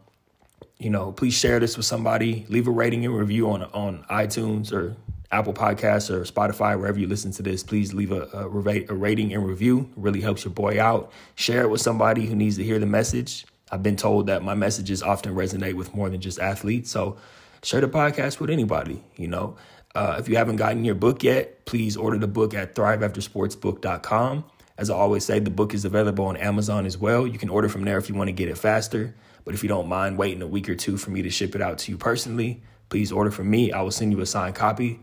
you 0.78 0.90
know, 0.90 1.12
please 1.12 1.34
share 1.34 1.60
this 1.60 1.78
with 1.78 1.86
somebody. 1.86 2.46
Leave 2.50 2.68
a 2.68 2.72
rating 2.72 3.06
and 3.06 3.16
review 3.16 3.50
on 3.50 3.64
on 3.64 4.04
iTunes 4.10 4.72
or 4.72 4.96
Apple 5.32 5.54
Podcasts 5.54 6.10
or 6.10 6.22
Spotify, 6.24 6.78
wherever 6.78 7.00
you 7.00 7.08
listen 7.08 7.32
to 7.34 7.44
this. 7.44 7.64
Please 7.64 7.94
leave 7.94 8.12
a, 8.12 8.24
a, 8.34 8.46
a 8.46 8.94
rating 8.96 9.34
and 9.34 9.46
review. 9.46 9.90
It 9.92 9.98
really 9.98 10.22
helps 10.22 10.44
your 10.44 10.54
boy 10.54 10.82
out. 10.82 11.12
Share 11.36 11.64
it 11.64 11.70
with 11.70 11.82
somebody 11.82 12.26
who 12.26 12.36
needs 12.36 12.58
to 12.58 12.64
hear 12.64 12.80
the 12.80 12.86
message. 12.86 13.46
I've 13.72 13.84
been 13.84 13.96
told 13.96 14.28
that 14.28 14.44
my 14.44 14.56
messages 14.56 15.04
often 15.04 15.36
resonate 15.36 15.76
with 15.76 15.94
more 15.94 16.10
than 16.10 16.22
just 16.22 16.40
athletes. 16.40 16.92
So 16.92 17.18
share 17.64 17.82
the 17.82 17.88
podcast 17.88 18.40
with 18.40 18.50
anybody, 18.50 19.04
you 19.16 19.28
know. 19.28 19.56
Uh, 19.96 20.18
if 20.20 20.30
you 20.30 20.36
haven't 20.36 20.58
gotten 20.58 20.86
your 20.86 20.96
book 20.96 21.24
yet, 21.24 21.66
please 21.66 21.98
order 21.98 22.18
the 22.18 22.28
book 22.28 22.54
at 22.54 22.76
thriveaftersportsbook.com. 22.76 24.46
As 24.78 24.90
I 24.90 24.96
always 24.96 25.26
say, 25.26 25.40
the 25.40 25.50
book 25.50 25.74
is 25.74 25.84
available 25.84 26.26
on 26.26 26.38
Amazon 26.38 26.86
as 26.86 26.98
well. 26.98 27.28
You 27.28 27.38
can 27.38 27.50
order 27.50 27.68
from 27.68 27.84
there 27.84 27.98
if 27.98 28.08
you 28.08 28.16
want 28.16 28.30
to 28.30 28.32
get 28.32 28.48
it 28.48 28.58
faster. 28.58 29.14
But 29.44 29.54
if 29.54 29.64
you 29.64 29.70
don't 29.70 29.88
mind 29.88 30.18
waiting 30.18 30.42
a 30.42 30.48
week 30.48 30.70
or 30.70 30.76
two 30.76 30.96
for 30.96 31.12
me 31.12 31.22
to 31.24 31.30
ship 31.30 31.56
it 31.56 31.62
out 31.62 31.80
to 31.80 31.92
you 31.92 31.98
personally, 31.98 32.62
please 32.90 33.12
order 33.12 33.32
from 33.32 33.50
me. 33.50 33.72
I 33.72 33.82
will 33.82 33.92
send 33.92 34.12
you 34.12 34.22
a 34.22 34.26
signed 34.26 34.56
copy. 34.56 35.00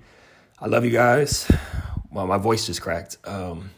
I 0.58 0.66
love 0.66 0.84
you 0.84 0.90
guys. 0.90 1.50
Well, 2.10 2.26
my 2.26 2.38
voice 2.38 2.64
just 2.64 2.80
cracked. 2.80 3.18
Um, 3.24 3.70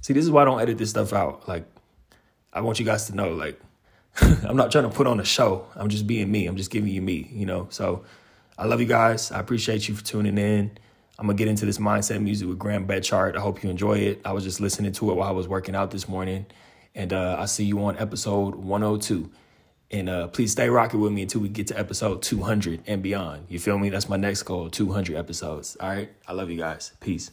see, 0.00 0.12
this 0.12 0.24
is 0.24 0.30
why 0.30 0.42
I 0.42 0.44
don't 0.44 0.60
edit 0.60 0.78
this 0.78 0.90
stuff 0.90 1.12
out. 1.12 1.46
Like, 1.46 1.64
I 2.52 2.62
want 2.62 2.80
you 2.80 2.84
guys 2.84 3.06
to 3.06 3.14
know, 3.14 3.34
like, 3.34 3.60
I'm 4.20 4.56
not 4.56 4.70
trying 4.72 4.84
to 4.84 4.90
put 4.90 5.06
on 5.06 5.20
a 5.20 5.24
show. 5.24 5.66
I'm 5.76 5.88
just 5.88 6.06
being 6.06 6.30
me. 6.30 6.46
I'm 6.46 6.56
just 6.56 6.70
giving 6.70 6.90
you 6.90 7.02
me, 7.02 7.28
you 7.32 7.46
know? 7.46 7.68
So 7.70 8.04
I 8.58 8.66
love 8.66 8.80
you 8.80 8.86
guys. 8.86 9.30
I 9.32 9.40
appreciate 9.40 9.88
you 9.88 9.94
for 9.94 10.04
tuning 10.04 10.38
in. 10.38 10.76
I'm 11.18 11.26
gonna 11.26 11.36
get 11.36 11.48
into 11.48 11.66
this 11.66 11.78
mindset 11.78 12.22
music 12.22 12.48
with 12.48 12.58
Graham 12.58 12.86
Betchart. 12.86 13.36
I 13.36 13.40
hope 13.40 13.62
you 13.62 13.68
enjoy 13.68 13.98
it. 13.98 14.22
I 14.24 14.32
was 14.32 14.42
just 14.42 14.60
listening 14.60 14.92
to 14.92 15.10
it 15.10 15.14
while 15.14 15.28
I 15.28 15.32
was 15.32 15.46
working 15.46 15.74
out 15.74 15.90
this 15.90 16.08
morning. 16.08 16.46
And 16.94 17.12
uh, 17.12 17.36
I'll 17.38 17.46
see 17.46 17.64
you 17.64 17.84
on 17.84 17.98
episode 17.98 18.54
102. 18.54 19.30
And 19.92 20.08
uh, 20.08 20.28
please 20.28 20.52
stay 20.52 20.68
rocking 20.68 21.00
with 21.00 21.12
me 21.12 21.22
until 21.22 21.40
we 21.40 21.48
get 21.48 21.66
to 21.68 21.78
episode 21.78 22.22
200 22.22 22.82
and 22.86 23.02
beyond. 23.02 23.46
You 23.48 23.58
feel 23.58 23.78
me? 23.78 23.90
That's 23.90 24.08
my 24.08 24.16
next 24.16 24.44
goal 24.44 24.70
200 24.70 25.16
episodes. 25.16 25.76
All 25.80 25.88
right. 25.88 26.10
I 26.26 26.32
love 26.32 26.50
you 26.50 26.58
guys. 26.58 26.92
Peace. 27.00 27.30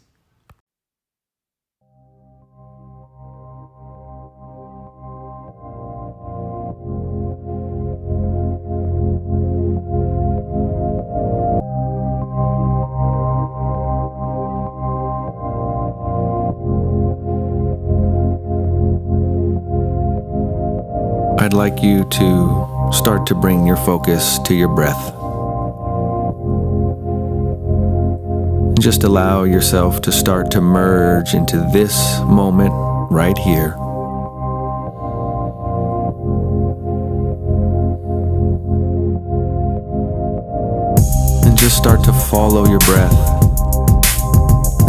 I'd 21.48 21.54
like 21.54 21.82
you 21.82 22.04
to 22.04 22.92
start 22.92 23.26
to 23.28 23.34
bring 23.34 23.66
your 23.66 23.78
focus 23.78 24.38
to 24.40 24.54
your 24.54 24.68
breath. 24.68 25.14
Just 28.78 29.06
allow 29.06 29.46
yourself 29.46 30.02
to 30.02 30.12
start 30.12 30.52
to 30.52 30.60
merge 30.60 31.34
into 31.34 31.56
this 31.72 32.20
moment 32.24 32.74
right 33.10 33.38
here. 33.38 33.76
And 41.48 41.58
just 41.58 41.78
start 41.78 42.04
to 42.04 42.12
follow 42.12 42.68
your 42.68 42.80
breath 42.80 43.14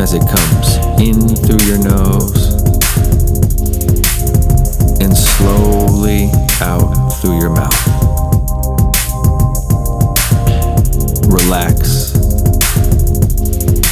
as 0.00 0.12
it 0.12 0.22
comes 0.22 0.76
in 1.00 1.36
through 1.36 1.64
your 1.68 1.78
nose 1.78 2.67
and 5.08 5.16
slowly 5.16 6.30
out 6.60 7.08
through 7.14 7.38
your 7.40 7.48
mouth. 7.48 7.72
Relax 11.32 12.14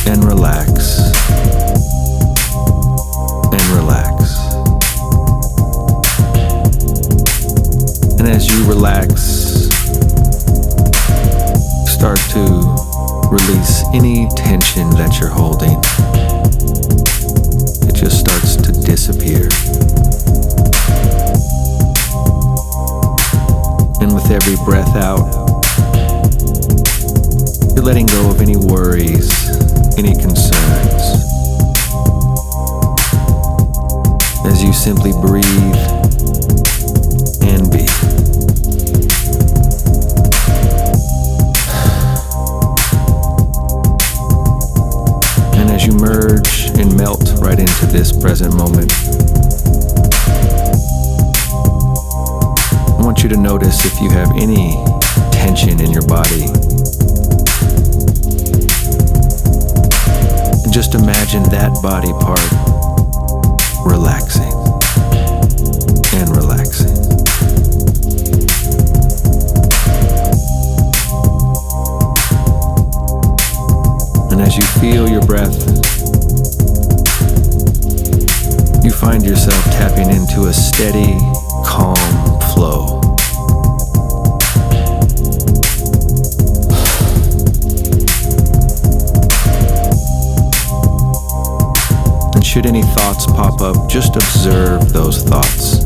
and 0.06 0.22
relax 0.22 0.98
and 3.50 3.62
relax. 3.72 4.36
And 8.18 8.28
as 8.28 8.46
you 8.50 8.68
relax, 8.68 9.22
start 11.90 12.18
to 12.32 12.42
release 13.30 13.84
any 13.94 14.28
tension 14.36 14.90
that 14.90 15.16
you're 15.18 15.30
holding. 15.30 15.78
It 17.88 17.94
just 17.94 18.20
starts 18.20 18.56
to 18.56 18.72
disappear. 18.72 19.48
Every 24.36 24.56
breath 24.66 24.94
out, 24.96 25.24
you're 27.74 27.82
letting 27.82 28.04
go 28.04 28.28
of 28.28 28.42
any 28.42 28.54
worries, 28.54 29.30
any 29.96 30.12
concerns. 30.12 31.24
As 34.44 34.62
you 34.62 34.74
simply 34.74 35.12
breathe 35.22 35.80
and 37.42 37.70
be. 37.72 37.86
And 45.56 45.70
as 45.70 45.86
you 45.86 45.94
merge 45.94 46.66
and 46.78 46.94
melt 46.94 47.32
right 47.38 47.58
into 47.58 47.86
this 47.86 48.12
present 48.12 48.54
moment, 48.54 49.05
want 53.16 53.30
you 53.30 53.34
to 53.34 53.42
notice 53.42 53.86
if 53.86 53.98
you 54.02 54.10
have 54.10 54.30
any 54.36 54.74
tension 55.32 55.80
in 55.80 55.90
your 55.90 56.06
body. 56.06 56.44
And 60.62 60.70
just 60.70 60.94
imagine 60.94 61.42
that 61.44 61.72
body 61.82 62.12
part 62.12 62.44
relaxing 63.86 64.52
and 66.12 66.28
relaxing. 66.36 66.92
And 74.30 74.42
as 74.42 74.58
you 74.58 74.64
feel 74.78 75.08
your 75.08 75.24
breath, 75.24 75.56
you 78.84 78.90
find 78.90 79.24
yourself 79.24 79.64
tapping 79.72 80.10
into 80.10 80.48
a 80.48 80.52
steady, 80.52 81.16
calm 81.64 81.96
flow. 82.52 83.05
Should 92.56 92.64
any 92.64 92.80
thoughts 92.80 93.26
pop 93.26 93.60
up, 93.60 93.86
just 93.86 94.16
observe 94.16 94.90
those 94.90 95.22
thoughts 95.22 95.84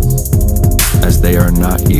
as 1.02 1.20
they 1.20 1.36
are 1.36 1.50
not 1.50 1.80
you. 1.90 1.98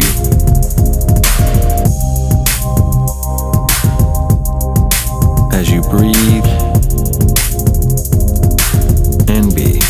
As 5.53 5.69
you 5.73 5.83
breathe 5.83 6.47
and 9.29 9.53
be. 9.53 9.81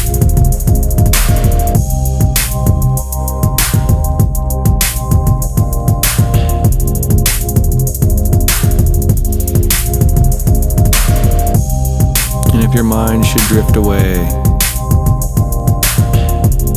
And 12.55 12.65
if 12.65 12.75
your 12.75 12.85
mind 12.85 13.27
should 13.27 13.43
drift 13.43 13.77
away, 13.77 14.40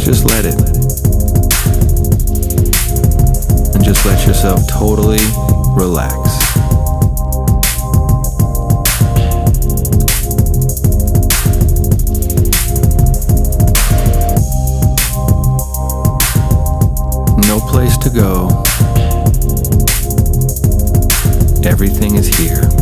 just 0.04 0.26
let 0.26 0.44
it. 0.44 0.56
And 3.74 3.84
just 3.86 4.06
let 4.06 4.28
yourself 4.28 4.68
totally 4.68 5.24
relax. 5.78 6.18
No 17.48 17.62
place 17.70 17.96
to 18.00 18.10
go. 18.10 18.50
Everything 21.64 22.16
is 22.16 22.28
here. 22.36 22.73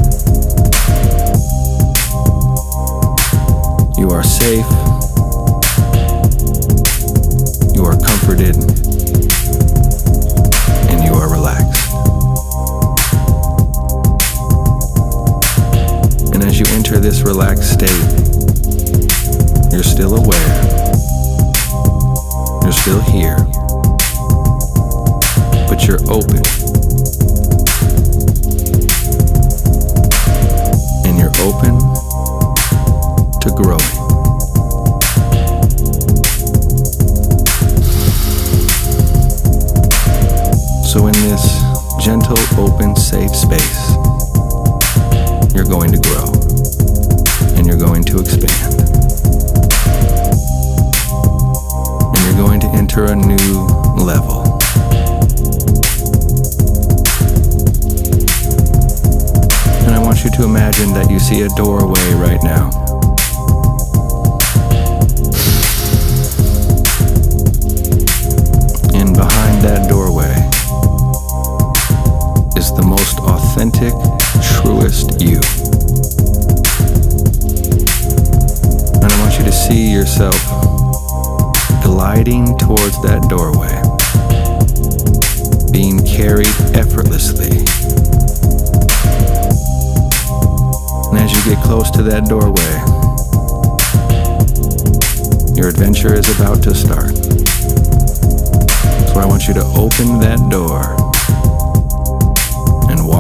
Safe 43.02 43.36
space, 43.36 43.96
you're 45.56 45.66
going 45.66 45.92
to 45.92 45.98
grow 45.98 46.32
and 47.58 47.66
you're 47.66 47.78
going 47.78 48.04
to 48.04 48.20
expand. 48.20 48.80
And 52.14 52.26
you're 52.26 52.46
going 52.46 52.60
to 52.60 52.68
enter 52.68 53.06
a 53.06 53.16
new 53.16 53.66
level. 53.98 54.44
And 59.82 59.96
I 59.96 60.00
want 60.00 60.24
you 60.24 60.30
to 60.32 60.44
imagine 60.44 60.94
that 60.94 61.08
you 61.10 61.18
see 61.20 61.42
a 61.42 61.50
doorway 61.50 62.14
right 62.14 62.42
now. 62.44 62.81
Authentic, 73.82 74.22
truest 74.62 75.22
you. 75.22 75.40
And 79.02 79.12
I 79.12 79.20
want 79.20 79.38
you 79.40 79.46
to 79.46 79.52
see 79.52 79.92
yourself 79.92 80.36
gliding 81.84 82.58
towards 82.60 83.02
that 83.02 83.28
doorway, 83.28 83.74
being 85.72 86.06
carried 86.06 86.54
effortlessly. 86.76 87.58
And 91.10 91.20
as 91.20 91.34
you 91.34 91.56
get 91.56 91.64
close 91.64 91.90
to 91.92 92.04
that 92.04 92.26
doorway, 92.26 92.74
your 95.56 95.70
adventure 95.70 96.14
is 96.14 96.30
about 96.38 96.62
to 96.64 96.76
start. 96.76 97.16
So 99.08 99.20
I 99.20 99.26
want 99.26 99.48
you 99.48 99.54
to 99.56 99.64
open 99.76 100.20
that 100.20 100.40
door 100.52 101.01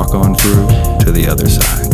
walk 0.01 0.15
on 0.15 0.33
through 0.33 0.67
to 1.05 1.11
the 1.11 1.27
other 1.27 1.47
side. 1.47 1.90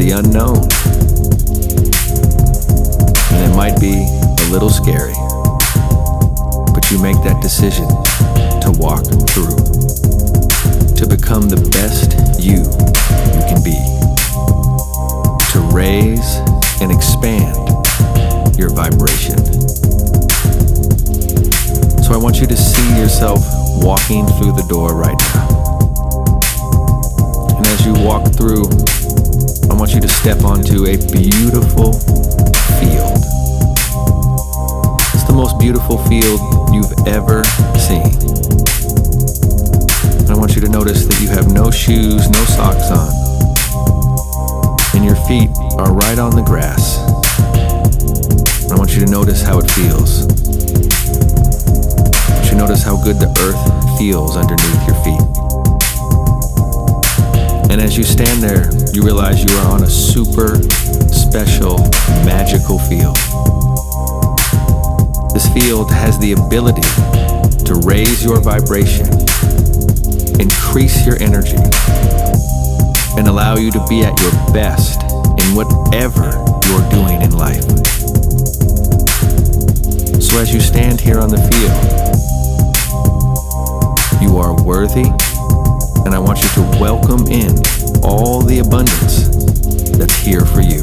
The 0.00 0.12
unknown. 0.16 0.64
And 3.36 3.52
it 3.52 3.54
might 3.54 3.78
be 3.78 4.00
a 4.00 4.46
little 4.48 4.70
scary. 4.70 5.12
But 6.72 6.90
you 6.90 6.96
make 7.02 7.20
that 7.20 7.42
decision 7.42 7.84
to 8.64 8.72
walk 8.80 9.04
through, 9.28 9.60
to 10.96 11.04
become 11.04 11.52
the 11.52 11.60
best 11.76 12.16
you 12.40 12.64
you 13.36 13.42
can 13.44 13.60
be, 13.60 13.76
to 15.52 15.60
raise 15.68 16.40
and 16.80 16.90
expand 16.90 17.52
your 18.56 18.70
vibration. 18.70 19.36
So 22.00 22.14
I 22.14 22.16
want 22.16 22.40
you 22.40 22.46
to 22.46 22.56
see 22.56 22.88
yourself 22.96 23.44
walking 23.84 24.24
through 24.40 24.56
the 24.56 24.64
door 24.66 24.94
right 24.96 25.20
now. 25.36 25.60
And 27.58 27.66
as 27.66 27.84
you 27.84 27.92
walk 28.02 28.32
through, 28.32 28.64
I 29.70 29.74
want 29.74 29.94
you 29.94 30.00
to 30.00 30.08
step 30.08 30.42
onto 30.42 30.84
a 30.84 30.96
beautiful 31.12 31.94
field. 32.82 33.22
It's 35.14 35.24
the 35.24 35.34
most 35.34 35.58
beautiful 35.58 35.96
field 36.04 36.40
you've 36.74 36.92
ever 37.06 37.44
seen. 37.78 38.10
I 40.28 40.34
want 40.36 40.54
you 40.54 40.60
to 40.62 40.68
notice 40.68 41.06
that 41.06 41.20
you 41.22 41.28
have 41.28 41.52
no 41.52 41.70
shoes, 41.70 42.28
no 42.28 42.44
socks 42.44 42.90
on, 42.90 43.10
and 44.94 45.04
your 45.04 45.16
feet 45.26 45.50
are 45.78 45.92
right 45.94 46.18
on 46.18 46.34
the 46.34 46.42
grass. 46.42 46.98
I 48.70 48.76
want 48.76 48.94
you 48.94 49.00
to 49.06 49.10
notice 49.10 49.40
how 49.40 49.58
it 49.58 49.70
feels. 49.70 50.26
I 52.26 52.34
want 52.34 52.44
you 52.44 52.50
to 52.50 52.56
notice 52.56 52.82
how 52.82 53.02
good 53.02 53.16
the 53.16 53.30
earth 53.40 53.98
feels 53.98 54.36
underneath 54.36 54.86
your 54.86 54.96
feet. 55.04 55.39
And 57.80 57.88
as 57.88 57.96
you 57.96 58.04
stand 58.04 58.42
there, 58.42 58.68
you 58.92 59.02
realize 59.02 59.42
you 59.42 59.56
are 59.56 59.72
on 59.72 59.84
a 59.84 59.88
super 59.88 60.60
special, 61.08 61.78
magical 62.28 62.78
field. 62.78 63.16
This 65.32 65.48
field 65.48 65.90
has 65.90 66.18
the 66.18 66.36
ability 66.36 66.84
to 67.64 67.80
raise 67.88 68.22
your 68.22 68.38
vibration, 68.42 69.08
increase 70.38 71.06
your 71.06 71.16
energy, 71.22 71.56
and 73.16 73.26
allow 73.26 73.56
you 73.56 73.70
to 73.70 73.82
be 73.88 74.04
at 74.04 74.20
your 74.20 74.32
best 74.52 75.00
in 75.40 75.56
whatever 75.56 76.28
you're 76.68 76.86
doing 76.90 77.22
in 77.22 77.32
life. 77.32 77.64
So 80.20 80.36
as 80.36 80.52
you 80.52 80.60
stand 80.60 81.00
here 81.00 81.18
on 81.18 81.30
the 81.30 81.40
field, 81.48 81.80
you 84.20 84.36
are 84.36 84.62
worthy, 84.62 85.08
and 86.04 86.14
I 86.14 86.18
want 86.18 86.42
you 86.42 86.48
to 86.50 86.60
welcome 86.80 87.26
in 87.26 87.56
all 88.02 88.40
the 88.42 88.60
abundance 88.60 89.28
that's 89.96 90.16
here 90.16 90.44
for 90.44 90.60
you. 90.60 90.80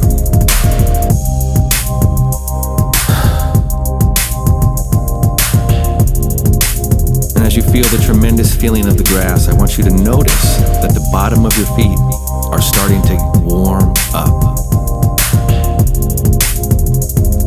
And 7.36 7.46
as 7.46 7.56
you 7.56 7.64
feel 7.64 7.86
the 7.86 8.02
tremendous 8.06 8.56
feeling 8.56 8.88
of 8.88 8.98
the 8.98 9.04
grass, 9.04 9.48
I 9.48 9.54
want 9.54 9.78
you 9.78 9.84
to 9.86 9.92
notice 9.92 10.58
that 10.82 10.94
the 10.94 11.08
bottom 11.12 11.46
of 11.46 11.56
your 11.58 11.68
feet 11.76 11.98
are 12.52 12.62
starting 12.62 13.02
to 13.04 13.16
warm 13.44 13.94
up. 14.14 14.58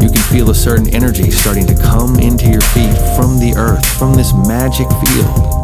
You 0.03 0.11
can 0.11 0.23
feel 0.33 0.51
a 0.51 0.55
certain 0.55 0.89
energy 0.95 1.31
starting 1.31 1.67
to 1.67 1.75
come 1.75 2.19
into 2.19 2.49
your 2.49 2.63
feet 2.73 2.97
from 3.17 3.39
the 3.39 3.55
earth, 3.57 3.87
from 3.99 4.15
this 4.15 4.33
magic 4.33 4.89
field. 5.05 5.60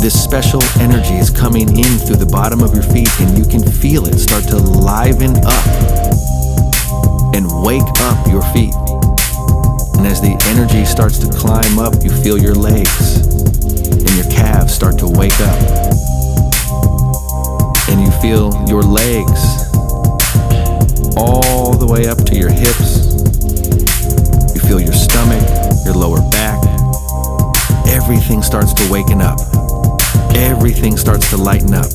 This 0.00 0.24
special 0.24 0.62
energy 0.80 1.12
is 1.16 1.28
coming 1.28 1.68
in 1.76 1.98
through 1.98 2.16
the 2.16 2.30
bottom 2.32 2.62
of 2.62 2.72
your 2.72 2.82
feet, 2.82 3.10
and 3.20 3.36
you 3.36 3.44
can 3.44 3.60
feel 3.60 4.06
it 4.06 4.18
start 4.18 4.44
to 4.44 4.56
liven 4.56 5.36
up 5.44 5.66
and 7.36 7.44
wake 7.62 7.84
up 8.00 8.26
your 8.26 8.40
feet. 8.56 8.72
And 10.00 10.08
as 10.08 10.22
the 10.22 10.40
energy 10.48 10.86
starts 10.86 11.18
to 11.18 11.28
climb 11.28 11.78
up, 11.78 12.02
you 12.02 12.08
feel 12.08 12.38
your 12.38 12.54
legs 12.54 13.20
and 13.84 14.10
your 14.16 14.24
calves 14.32 14.72
start 14.72 14.96
to 15.00 15.06
wake 15.06 15.38
up. 15.38 15.60
And 17.92 18.00
you 18.00 18.10
feel 18.24 18.56
your 18.66 18.82
legs 18.82 19.68
all 21.14 21.76
the 21.76 21.86
way 21.86 22.08
up 22.08 22.24
to 22.24 22.34
your 22.34 22.48
hips. 22.48 23.04
You 24.56 24.60
feel 24.64 24.80
your 24.80 24.96
stomach, 24.96 25.44
your 25.84 25.92
lower 25.92 26.24
back. 26.30 26.56
Everything 27.86 28.40
starts 28.40 28.72
to 28.72 28.90
waken 28.90 29.20
up. 29.20 29.49
Everything 30.34 30.96
starts 30.96 31.30
to 31.30 31.36
lighten 31.36 31.74
up. 31.74 31.90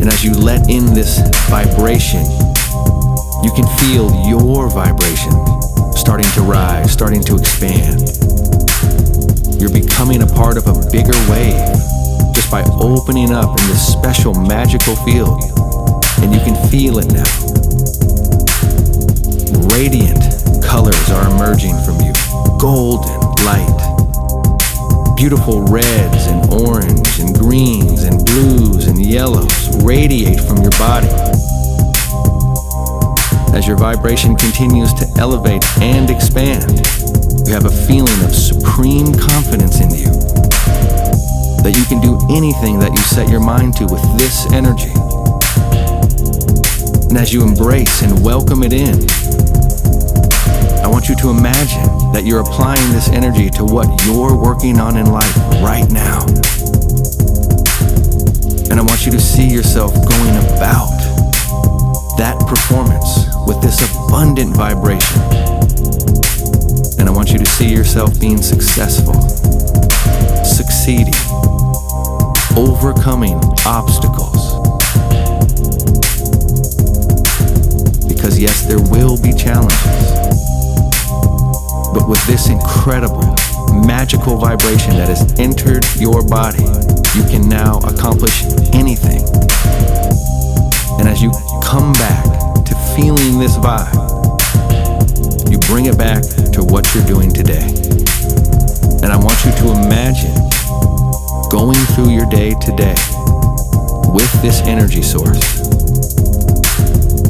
And 0.00 0.12
as 0.12 0.24
you 0.24 0.32
let 0.32 0.68
in 0.68 0.92
this 0.92 1.18
vibration, 1.48 2.24
you 3.42 3.52
can 3.52 3.66
feel 3.78 4.12
your 4.26 4.68
vibration 4.70 5.32
starting 5.96 6.30
to 6.32 6.42
rise, 6.42 6.92
starting 6.92 7.22
to 7.22 7.36
expand. 7.36 8.00
You're 9.60 9.72
becoming 9.72 10.22
a 10.22 10.26
part 10.26 10.56
of 10.56 10.66
a 10.66 10.74
bigger 10.90 11.16
wave 11.30 11.56
just 12.34 12.50
by 12.50 12.62
opening 12.80 13.32
up 13.32 13.58
in 13.58 13.66
this 13.68 13.86
special 13.86 14.34
magical 14.34 14.96
field. 14.96 15.42
And 16.20 16.32
you 16.34 16.40
can 16.40 16.56
feel 16.68 16.98
it 16.98 17.12
now. 17.12 17.24
Radiant 19.74 20.20
colors 20.62 21.10
are 21.10 21.30
emerging 21.34 21.76
from 21.84 22.00
you, 22.00 22.12
golden 22.58 23.20
light. 23.44 23.83
Beautiful 25.16 25.62
reds 25.62 26.26
and 26.26 26.52
orange 26.52 27.18
and 27.20 27.34
greens 27.38 28.02
and 28.02 28.24
blues 28.26 28.86
and 28.88 29.04
yellows 29.04 29.82
radiate 29.82 30.40
from 30.40 30.58
your 30.58 30.72
body. 30.72 31.08
As 33.54 33.66
your 33.66 33.76
vibration 33.76 34.36
continues 34.36 34.92
to 34.94 35.06
elevate 35.18 35.64
and 35.80 36.10
expand, 36.10 36.86
you 37.46 37.54
have 37.54 37.64
a 37.64 37.70
feeling 37.70 38.24
of 38.24 38.34
supreme 38.34 39.14
confidence 39.14 39.80
in 39.80 39.90
you. 39.90 40.10
That 41.62 41.74
you 41.76 41.84
can 41.84 42.00
do 42.00 42.18
anything 42.28 42.78
that 42.80 42.90
you 42.90 42.98
set 42.98 43.30
your 43.30 43.40
mind 43.40 43.76
to 43.76 43.84
with 43.84 44.02
this 44.18 44.50
energy. 44.52 44.92
And 47.08 47.16
as 47.16 47.32
you 47.32 47.42
embrace 47.42 48.02
and 48.02 48.22
welcome 48.24 48.62
it 48.62 48.72
in, 48.72 49.23
I 50.84 50.88
want 50.88 51.08
you 51.08 51.16
to 51.16 51.30
imagine 51.30 52.12
that 52.12 52.24
you're 52.26 52.40
applying 52.40 52.92
this 52.92 53.08
energy 53.08 53.48
to 53.50 53.64
what 53.64 53.88
you're 54.04 54.36
working 54.36 54.78
on 54.78 54.98
in 54.98 55.06
life 55.06 55.34
right 55.64 55.90
now. 55.90 56.20
And 58.68 58.78
I 58.78 58.82
want 58.86 59.06
you 59.06 59.12
to 59.12 59.18
see 59.18 59.48
yourself 59.48 59.94
going 59.94 60.36
about 60.44 60.92
that 62.18 62.36
performance 62.46 63.24
with 63.46 63.62
this 63.62 63.80
abundant 63.80 64.54
vibration. 64.54 65.22
And 67.00 67.08
I 67.08 67.12
want 67.12 67.30
you 67.30 67.38
to 67.38 67.46
see 67.46 67.72
yourself 67.72 68.20
being 68.20 68.42
successful, 68.42 69.14
succeeding, 70.44 71.14
overcoming 72.60 73.40
obstacles. 73.64 74.52
Because, 78.06 78.38
yes, 78.38 78.66
there 78.66 78.82
will 78.82 79.16
be 79.20 79.32
challenges. 79.32 80.13
With 82.08 82.26
this 82.26 82.50
incredible, 82.50 83.34
magical 83.86 84.36
vibration 84.36 84.92
that 84.96 85.08
has 85.08 85.38
entered 85.40 85.84
your 85.96 86.22
body, 86.22 86.62
you 87.16 87.24
can 87.24 87.48
now 87.48 87.78
accomplish 87.78 88.44
anything. 88.74 89.24
And 91.00 91.08
as 91.08 91.22
you 91.22 91.32
come 91.64 91.94
back 91.94 92.24
to 92.66 92.74
feeling 92.94 93.38
this 93.38 93.56
vibe, 93.56 93.94
you 95.50 95.58
bring 95.60 95.86
it 95.86 95.96
back 95.96 96.22
to 96.52 96.62
what 96.62 96.84
you're 96.94 97.06
doing 97.06 97.32
today. 97.32 97.64
And 99.02 99.12
I 99.12 99.16
want 99.16 99.42
you 99.44 99.52
to 99.64 99.72
imagine 99.72 100.34
going 101.50 101.80
through 101.96 102.10
your 102.10 102.28
day 102.28 102.54
today 102.60 102.96
with 104.12 104.30
this 104.42 104.60
energy 104.66 105.00
source. 105.00 105.60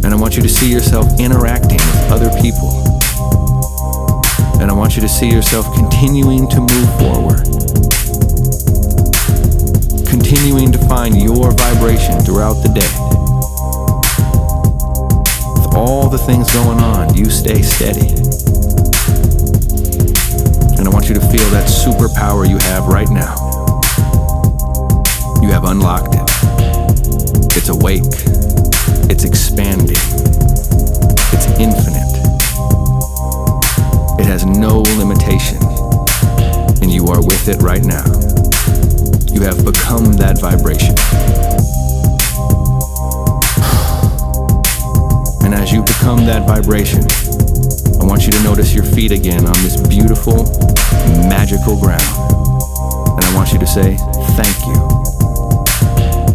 And 0.02 0.12
I 0.12 0.16
want 0.16 0.37
you 0.37 0.42
to 0.42 0.48
see 0.48 0.70
yourself 0.70 1.06
interacting 1.20 1.78
with 1.78 2.10
other 2.10 2.30
people. 2.42 2.93
And 4.64 4.70
I 4.70 4.74
want 4.74 4.96
you 4.96 5.03
to 5.03 5.09
see 5.11 5.29
yourself 5.29 5.66
continuing 5.74 6.48
to 6.48 6.61
move 6.61 6.98
forward. 6.98 7.44
Continuing 10.09 10.72
to 10.72 10.79
find 10.88 11.20
your 11.20 11.53
vibration 11.53 12.18
throughout 12.20 12.55
the 12.62 12.72
day. 12.72 12.94
With 15.61 15.74
all 15.77 16.09
the 16.09 16.16
things 16.16 16.50
going 16.55 16.79
on, 16.79 17.14
you 17.14 17.27
stay 17.27 17.61
steady. 17.61 18.09
And 20.79 20.88
I 20.88 20.90
want 20.90 21.11
you 21.11 21.14
to 21.14 21.20
feel 21.20 21.46
that 21.50 21.68
superpower 21.68 22.48
you 22.48 22.57
have 22.57 22.87
right 22.87 23.11
now. 23.11 23.35
You 25.42 25.50
have 25.50 25.64
unlocked 25.64 26.14
it. 26.14 27.55
It's 27.55 27.68
awake. 27.68 28.05
It's 29.11 29.24
expanding. 29.24 30.00
It's 31.35 31.46
infinite. 31.61 32.03
It 34.18 34.27
has 34.27 34.44
no 34.44 34.81
limitation. 34.98 35.59
And 36.83 36.92
you 36.92 37.07
are 37.09 37.20
with 37.24 37.48
it 37.48 37.62
right 37.62 37.85
now. 37.85 38.05
You 39.33 39.42
have 39.42 39.64
become 39.64 40.12
that 40.14 40.38
vibration. 40.40 40.94
And 45.44 45.55
as 45.55 45.72
you 45.72 45.83
become 45.83 46.24
that 46.27 46.46
vibration, 46.46 47.03
I 48.00 48.05
want 48.05 48.27
you 48.27 48.33
to 48.33 48.42
notice 48.42 48.72
your 48.72 48.85
feet 48.85 49.12
again 49.12 49.46
on 49.46 49.55
this 49.64 49.77
beautiful 49.88 50.44
magical 51.29 51.79
ground. 51.81 52.03
And 53.18 53.24
I 53.24 53.33
want 53.35 53.53
you 53.53 53.59
to 53.59 53.66
say, 53.66 53.96
thank 54.37 54.57
you. 54.66 54.77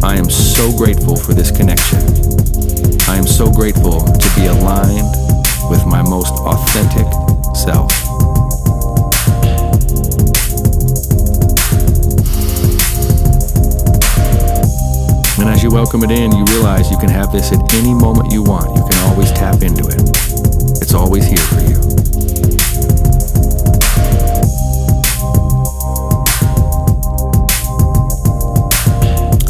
I 0.02 0.16
am 0.16 0.28
so 0.28 0.70
grateful 0.76 1.16
for 1.16 1.34
this 1.34 1.50
connection. 1.50 1.98
I 3.08 3.16
am 3.16 3.26
so 3.26 3.50
grateful 3.50 4.00
to 4.00 4.28
be 4.36 4.46
aligned 4.46 5.10
with 5.70 5.86
my 5.86 6.02
most 6.02 6.34
authentic 6.34 7.06
self. 7.60 7.92
And 15.38 15.48
as 15.48 15.62
you 15.62 15.70
welcome 15.70 16.02
it 16.04 16.10
in, 16.10 16.32
you 16.32 16.44
realize 16.44 16.90
you 16.90 16.96
can 16.98 17.10
have 17.10 17.32
this 17.32 17.52
at 17.52 17.74
any 17.74 17.92
moment 17.92 18.32
you 18.32 18.42
want. 18.42 18.74
You 18.76 18.82
can 18.88 18.98
always 19.10 19.30
tap 19.32 19.62
into 19.62 19.86
it. 19.86 20.00
It's 20.80 20.94
always 20.94 21.26
here 21.26 21.36
for 21.36 21.60
you. 21.60 21.80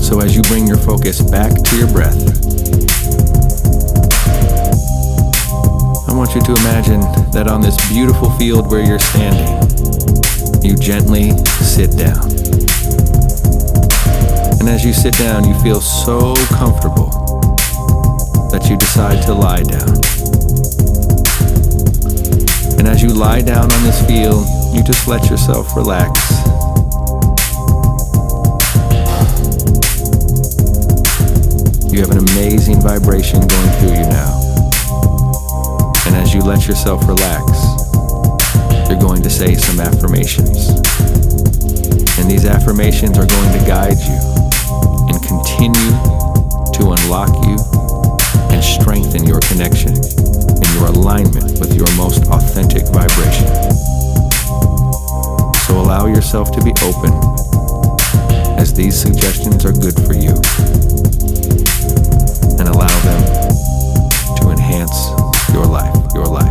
So 0.03 0.21
as 0.21 0.35
you 0.35 0.43
bring 0.43 0.67
your 0.67 0.79
focus 0.79 1.21
back 1.21 1.55
to 1.55 1.77
your 1.77 1.91
breath, 1.93 2.50
want 6.21 6.35
you 6.35 6.43
to 6.43 6.53
imagine 6.61 7.01
that 7.33 7.49
on 7.49 7.63
this 7.63 7.79
beautiful 7.89 8.29
field 8.33 8.71
where 8.71 8.85
you're 8.85 8.99
standing, 8.99 9.57
you 10.63 10.77
gently 10.77 11.31
sit 11.65 11.97
down. 11.97 12.21
And 14.61 14.69
as 14.69 14.85
you 14.85 14.93
sit 14.93 15.17
down, 15.17 15.49
you 15.49 15.59
feel 15.61 15.81
so 15.81 16.35
comfortable 16.53 17.09
that 18.53 18.69
you 18.69 18.77
decide 18.77 19.25
to 19.25 19.33
lie 19.33 19.63
down. 19.63 19.89
And 22.79 22.87
as 22.87 23.03
you 23.03 23.09
lie 23.09 23.41
down 23.41 23.73
on 23.73 23.83
this 23.83 24.05
field, 24.07 24.45
you 24.77 24.85
just 24.85 25.09
let 25.09 25.31
yourself 25.31 25.75
relax. 25.75 26.21
You 31.91 32.01
have 32.05 32.11
an 32.11 32.19
amazing 32.37 32.83
vibration 32.83 33.41
going 33.41 33.71
through 33.81 33.95
you 33.95 34.07
now. 34.13 34.40
And 36.11 36.19
as 36.19 36.35
you 36.35 36.41
let 36.41 36.67
yourself 36.67 37.07
relax, 37.07 37.47
you're 38.91 38.99
going 38.99 39.23
to 39.23 39.31
say 39.31 39.55
some 39.55 39.79
affirmations. 39.79 40.67
And 42.19 42.29
these 42.29 42.47
affirmations 42.47 43.17
are 43.17 43.27
going 43.31 43.53
to 43.55 43.65
guide 43.65 43.95
you 43.95 44.19
and 45.07 45.23
continue 45.23 45.95
to 46.75 46.91
unlock 46.99 47.31
you 47.47 47.55
and 48.51 48.59
strengthen 48.59 49.25
your 49.25 49.39
connection 49.39 49.95
and 49.95 50.67
your 50.75 50.87
alignment 50.87 51.61
with 51.61 51.77
your 51.77 51.87
most 51.95 52.27
authentic 52.27 52.83
vibration. 52.89 53.47
So 55.63 55.79
allow 55.79 56.07
yourself 56.07 56.51
to 56.51 56.65
be 56.65 56.73
open 56.83 57.15
as 58.59 58.75
these 58.75 59.01
suggestions 59.01 59.65
are 59.65 59.73
good 59.73 59.95
for 59.95 60.15
you 60.15 60.35
and 62.59 62.69
allow 62.69 62.99
them 63.07 63.23
to 64.39 64.51
enhance 64.51 65.20
your 65.61 65.69
life, 65.69 66.15
your 66.15 66.25
life, 66.25 66.50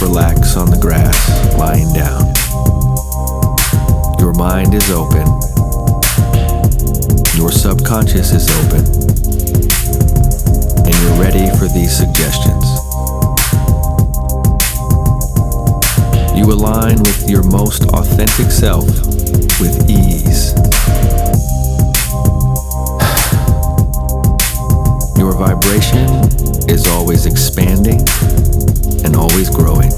relax 0.00 0.56
on 0.56 0.70
the 0.70 0.76
grass, 0.76 1.16
lying 1.56 1.90
down, 1.94 2.26
your 4.20 4.34
mind 4.34 4.74
is 4.74 4.90
open, 4.90 5.24
your 7.36 7.50
subconscious 7.50 8.32
is 8.32 8.50
open, 8.60 8.84
and 10.84 10.94
you're 11.00 11.20
ready 11.20 11.48
for 11.56 11.66
these 11.72 11.96
suggestions. 11.96 12.64
You 16.36 16.52
align 16.52 16.98
with 16.98 17.30
your 17.30 17.44
most 17.44 17.84
authentic 17.94 18.50
self 18.50 18.86
with 19.58 19.88
ease. 19.88 20.52
Your 25.18 25.32
vibration 25.32 26.06
is 26.68 26.86
always 26.86 27.24
expanding 27.24 28.04
and 29.06 29.14
always 29.14 29.48
growing. 29.48 29.90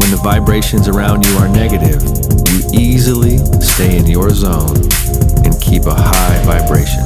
When 0.00 0.10
the 0.10 0.20
vibrations 0.24 0.88
around 0.88 1.26
you 1.26 1.36
are 1.36 1.48
negative, 1.48 2.02
you 2.48 2.62
easily 2.72 3.36
stay 3.60 3.98
in 3.98 4.06
your 4.06 4.30
zone 4.30 4.78
and 5.44 5.60
keep 5.60 5.84
a 5.84 5.94
high 5.94 6.42
vibration. 6.44 7.04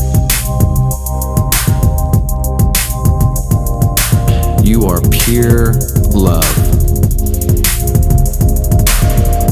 You 4.64 4.86
are 4.86 5.00
pure 5.10 5.74
love. 6.14 6.46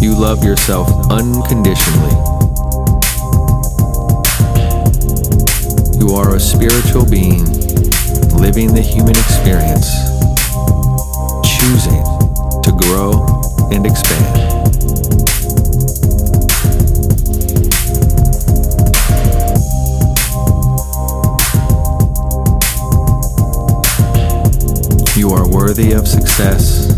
You 0.01 0.15
love 0.15 0.45
yourself 0.45 0.89
unconditionally. 1.11 2.15
You 5.99 6.15
are 6.15 6.37
a 6.37 6.41
spiritual 6.41 7.11
being 7.11 7.60
living 8.41 8.73
the 8.73 8.81
human 8.81 9.11
experience, 9.11 9.87
choosing 11.45 12.03
to 12.63 12.73
grow 12.73 13.13
and 13.71 13.85
expand. 13.85 14.27
You 25.17 25.31
are 25.33 25.47
worthy 25.47 25.93
of 25.93 26.09
success. 26.09 26.89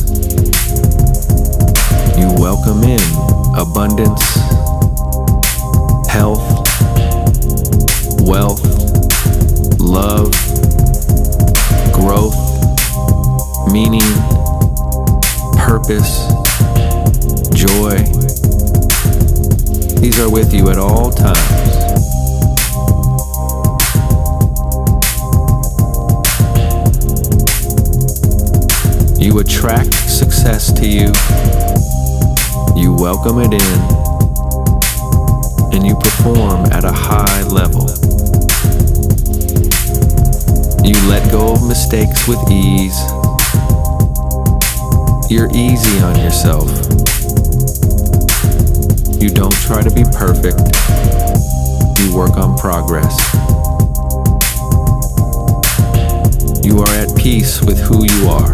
You 2.16 2.28
welcome 2.38 2.84
in 2.84 3.00
abundance, 3.58 4.22
health, 6.08 6.51
meaning, 13.72 14.02
purpose, 15.56 16.26
joy. 17.54 17.96
These 19.98 20.20
are 20.20 20.30
with 20.30 20.52
you 20.52 20.68
at 20.68 20.76
all 20.76 21.10
times. 21.10 21.38
You 29.18 29.38
attract 29.38 29.94
success 29.94 30.70
to 30.74 30.86
you. 30.86 31.10
You 32.78 32.92
welcome 32.92 33.38
it 33.38 33.54
in. 33.54 33.78
And 35.72 35.86
you 35.86 35.94
perform 35.94 36.66
at 36.72 36.84
a 36.84 36.92
high 36.92 37.42
level. 37.44 37.88
You 40.84 40.94
let 41.08 41.30
go 41.32 41.54
of 41.54 41.66
mistakes 41.66 42.28
with 42.28 42.38
ease. 42.50 43.21
You're 45.30 45.50
easy 45.54 45.98
on 46.00 46.18
yourself. 46.18 46.68
You 49.20 49.30
don't 49.30 49.52
try 49.52 49.82
to 49.82 49.90
be 49.90 50.04
perfect. 50.12 50.60
You 51.98 52.14
work 52.14 52.36
on 52.36 52.56
progress. 52.58 53.16
You 56.64 56.80
are 56.80 56.88
at 56.90 57.16
peace 57.16 57.62
with 57.62 57.78
who 57.80 58.04
you 58.04 58.28
are. 58.28 58.52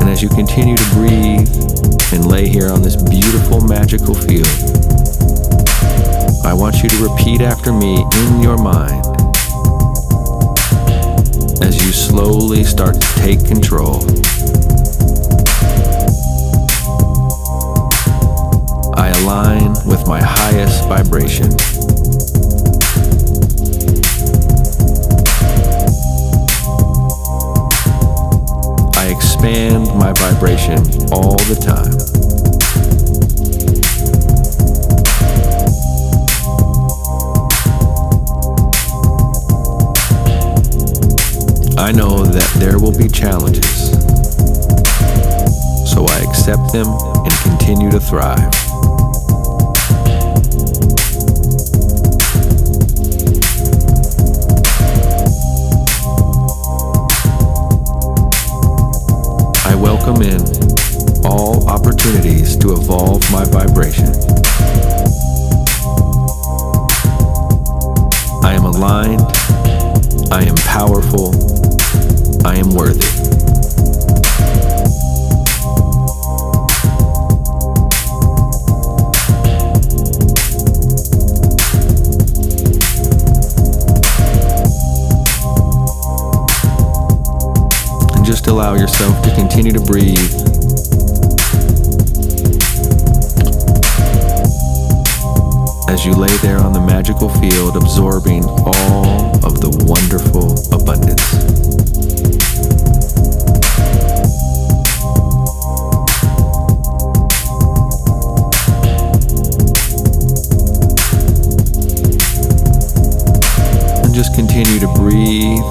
And 0.00 0.10
as 0.10 0.22
you 0.22 0.28
continue 0.30 0.76
to 0.76 0.90
breathe 0.94 1.48
and 2.12 2.26
lay 2.26 2.48
here 2.48 2.70
on 2.70 2.82
this 2.82 2.96
beautiful, 2.96 3.60
magical 3.60 4.14
field, 4.14 4.46
I 6.44 6.54
want 6.54 6.82
you 6.82 6.88
to 6.88 7.08
repeat 7.08 7.40
after 7.40 7.72
me 7.72 8.04
in 8.14 8.42
your 8.42 8.56
mind 8.56 9.15
as 11.62 11.84
you 11.84 11.92
slowly 11.92 12.62
start 12.64 13.00
to 13.00 13.14
take 13.16 13.44
control. 13.46 14.02
I 18.94 19.10
align 19.20 19.72
with 19.86 20.06
my 20.06 20.20
highest 20.22 20.88
vibration. 20.88 21.52
I 28.96 29.08
expand 29.08 29.86
my 29.98 30.12
vibration 30.12 30.78
all 31.12 31.36
the 31.46 31.58
time. 31.60 31.95
And 46.84 47.32
continue 47.42 47.90
to 47.90 47.98
thrive. 47.98 48.52
I 59.64 59.74
welcome 59.74 60.20
in 60.20 60.42
all 61.24 61.66
opportunities 61.68 62.56
to 62.58 62.72
evolve 62.72 63.22
my 63.32 63.44
vibration. 63.44 64.25
Just 88.36 88.48
allow 88.48 88.74
yourself 88.74 89.22
to 89.22 89.34
continue 89.34 89.72
to 89.72 89.80
breathe. 89.80 90.18
As 95.88 96.04
you 96.04 96.12
lay 96.12 96.36
there 96.42 96.58
on 96.58 96.74
the 96.74 96.84
magical 96.86 97.30
field, 97.30 97.76
absorbing 97.76 98.44
all 98.44 99.36
of 99.42 99.62
the 99.62 99.70
wonderful 99.88 100.52
abundance. 100.70 101.32
And 114.04 114.14
just 114.14 114.34
continue 114.34 114.78
to 114.80 114.88
breathe 114.88 115.64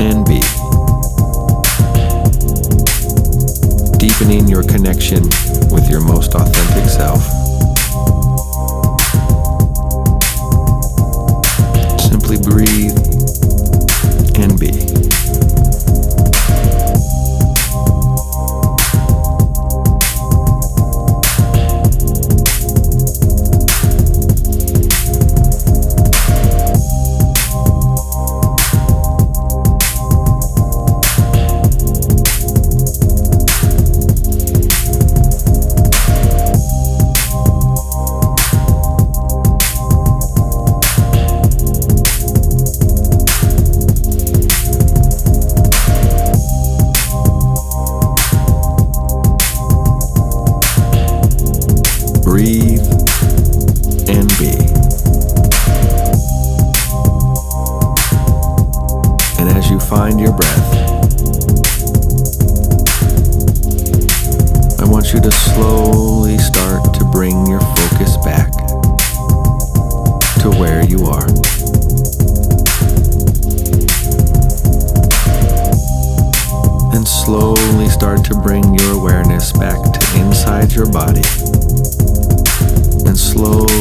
and 0.00 0.24
be. 0.24 0.57
Deepening 3.98 4.46
your 4.48 4.62
connection 4.62 5.22
with 5.70 5.90
your 5.90 6.00
most 6.00 6.34
authentic 6.34 6.88
self. 6.88 7.22
Simply 12.00 12.38
breathe 12.38 12.96
and 14.36 14.58
be. 14.58 14.87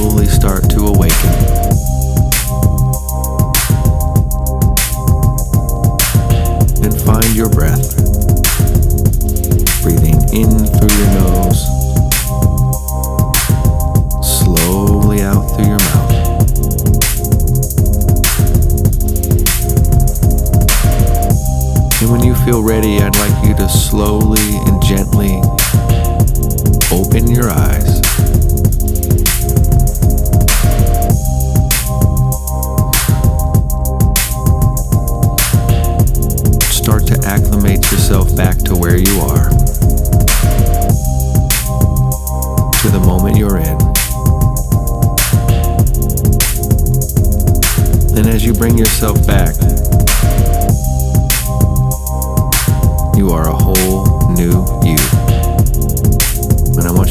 Slowly 0.10 0.26
start 0.26 0.70
to 0.70 0.86
awaken. 0.86 2.87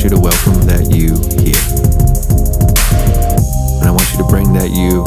You 0.06 0.10
to 0.10 0.20
welcome 0.20 0.54
that 0.66 0.86
you 0.94 1.08
here. 1.42 1.58
And 3.80 3.88
I 3.88 3.90
want 3.90 4.08
you 4.12 4.18
to 4.18 4.28
bring 4.28 4.52
that 4.52 4.70
you 4.70 5.02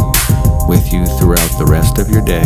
with 0.68 0.92
you 0.92 1.06
throughout 1.18 1.52
the 1.58 1.66
rest 1.66 2.00
of 2.00 2.10
your 2.10 2.22
day 2.26 2.44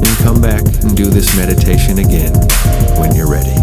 and 0.00 0.18
come 0.24 0.40
back 0.40 0.62
and 0.82 0.96
do 0.96 1.06
this 1.10 1.36
meditation 1.36 1.98
again 1.98 2.32
when 2.98 3.14
you're 3.14 3.30
ready. 3.30 3.56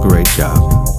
Great 0.00 0.28
job. 0.28 0.97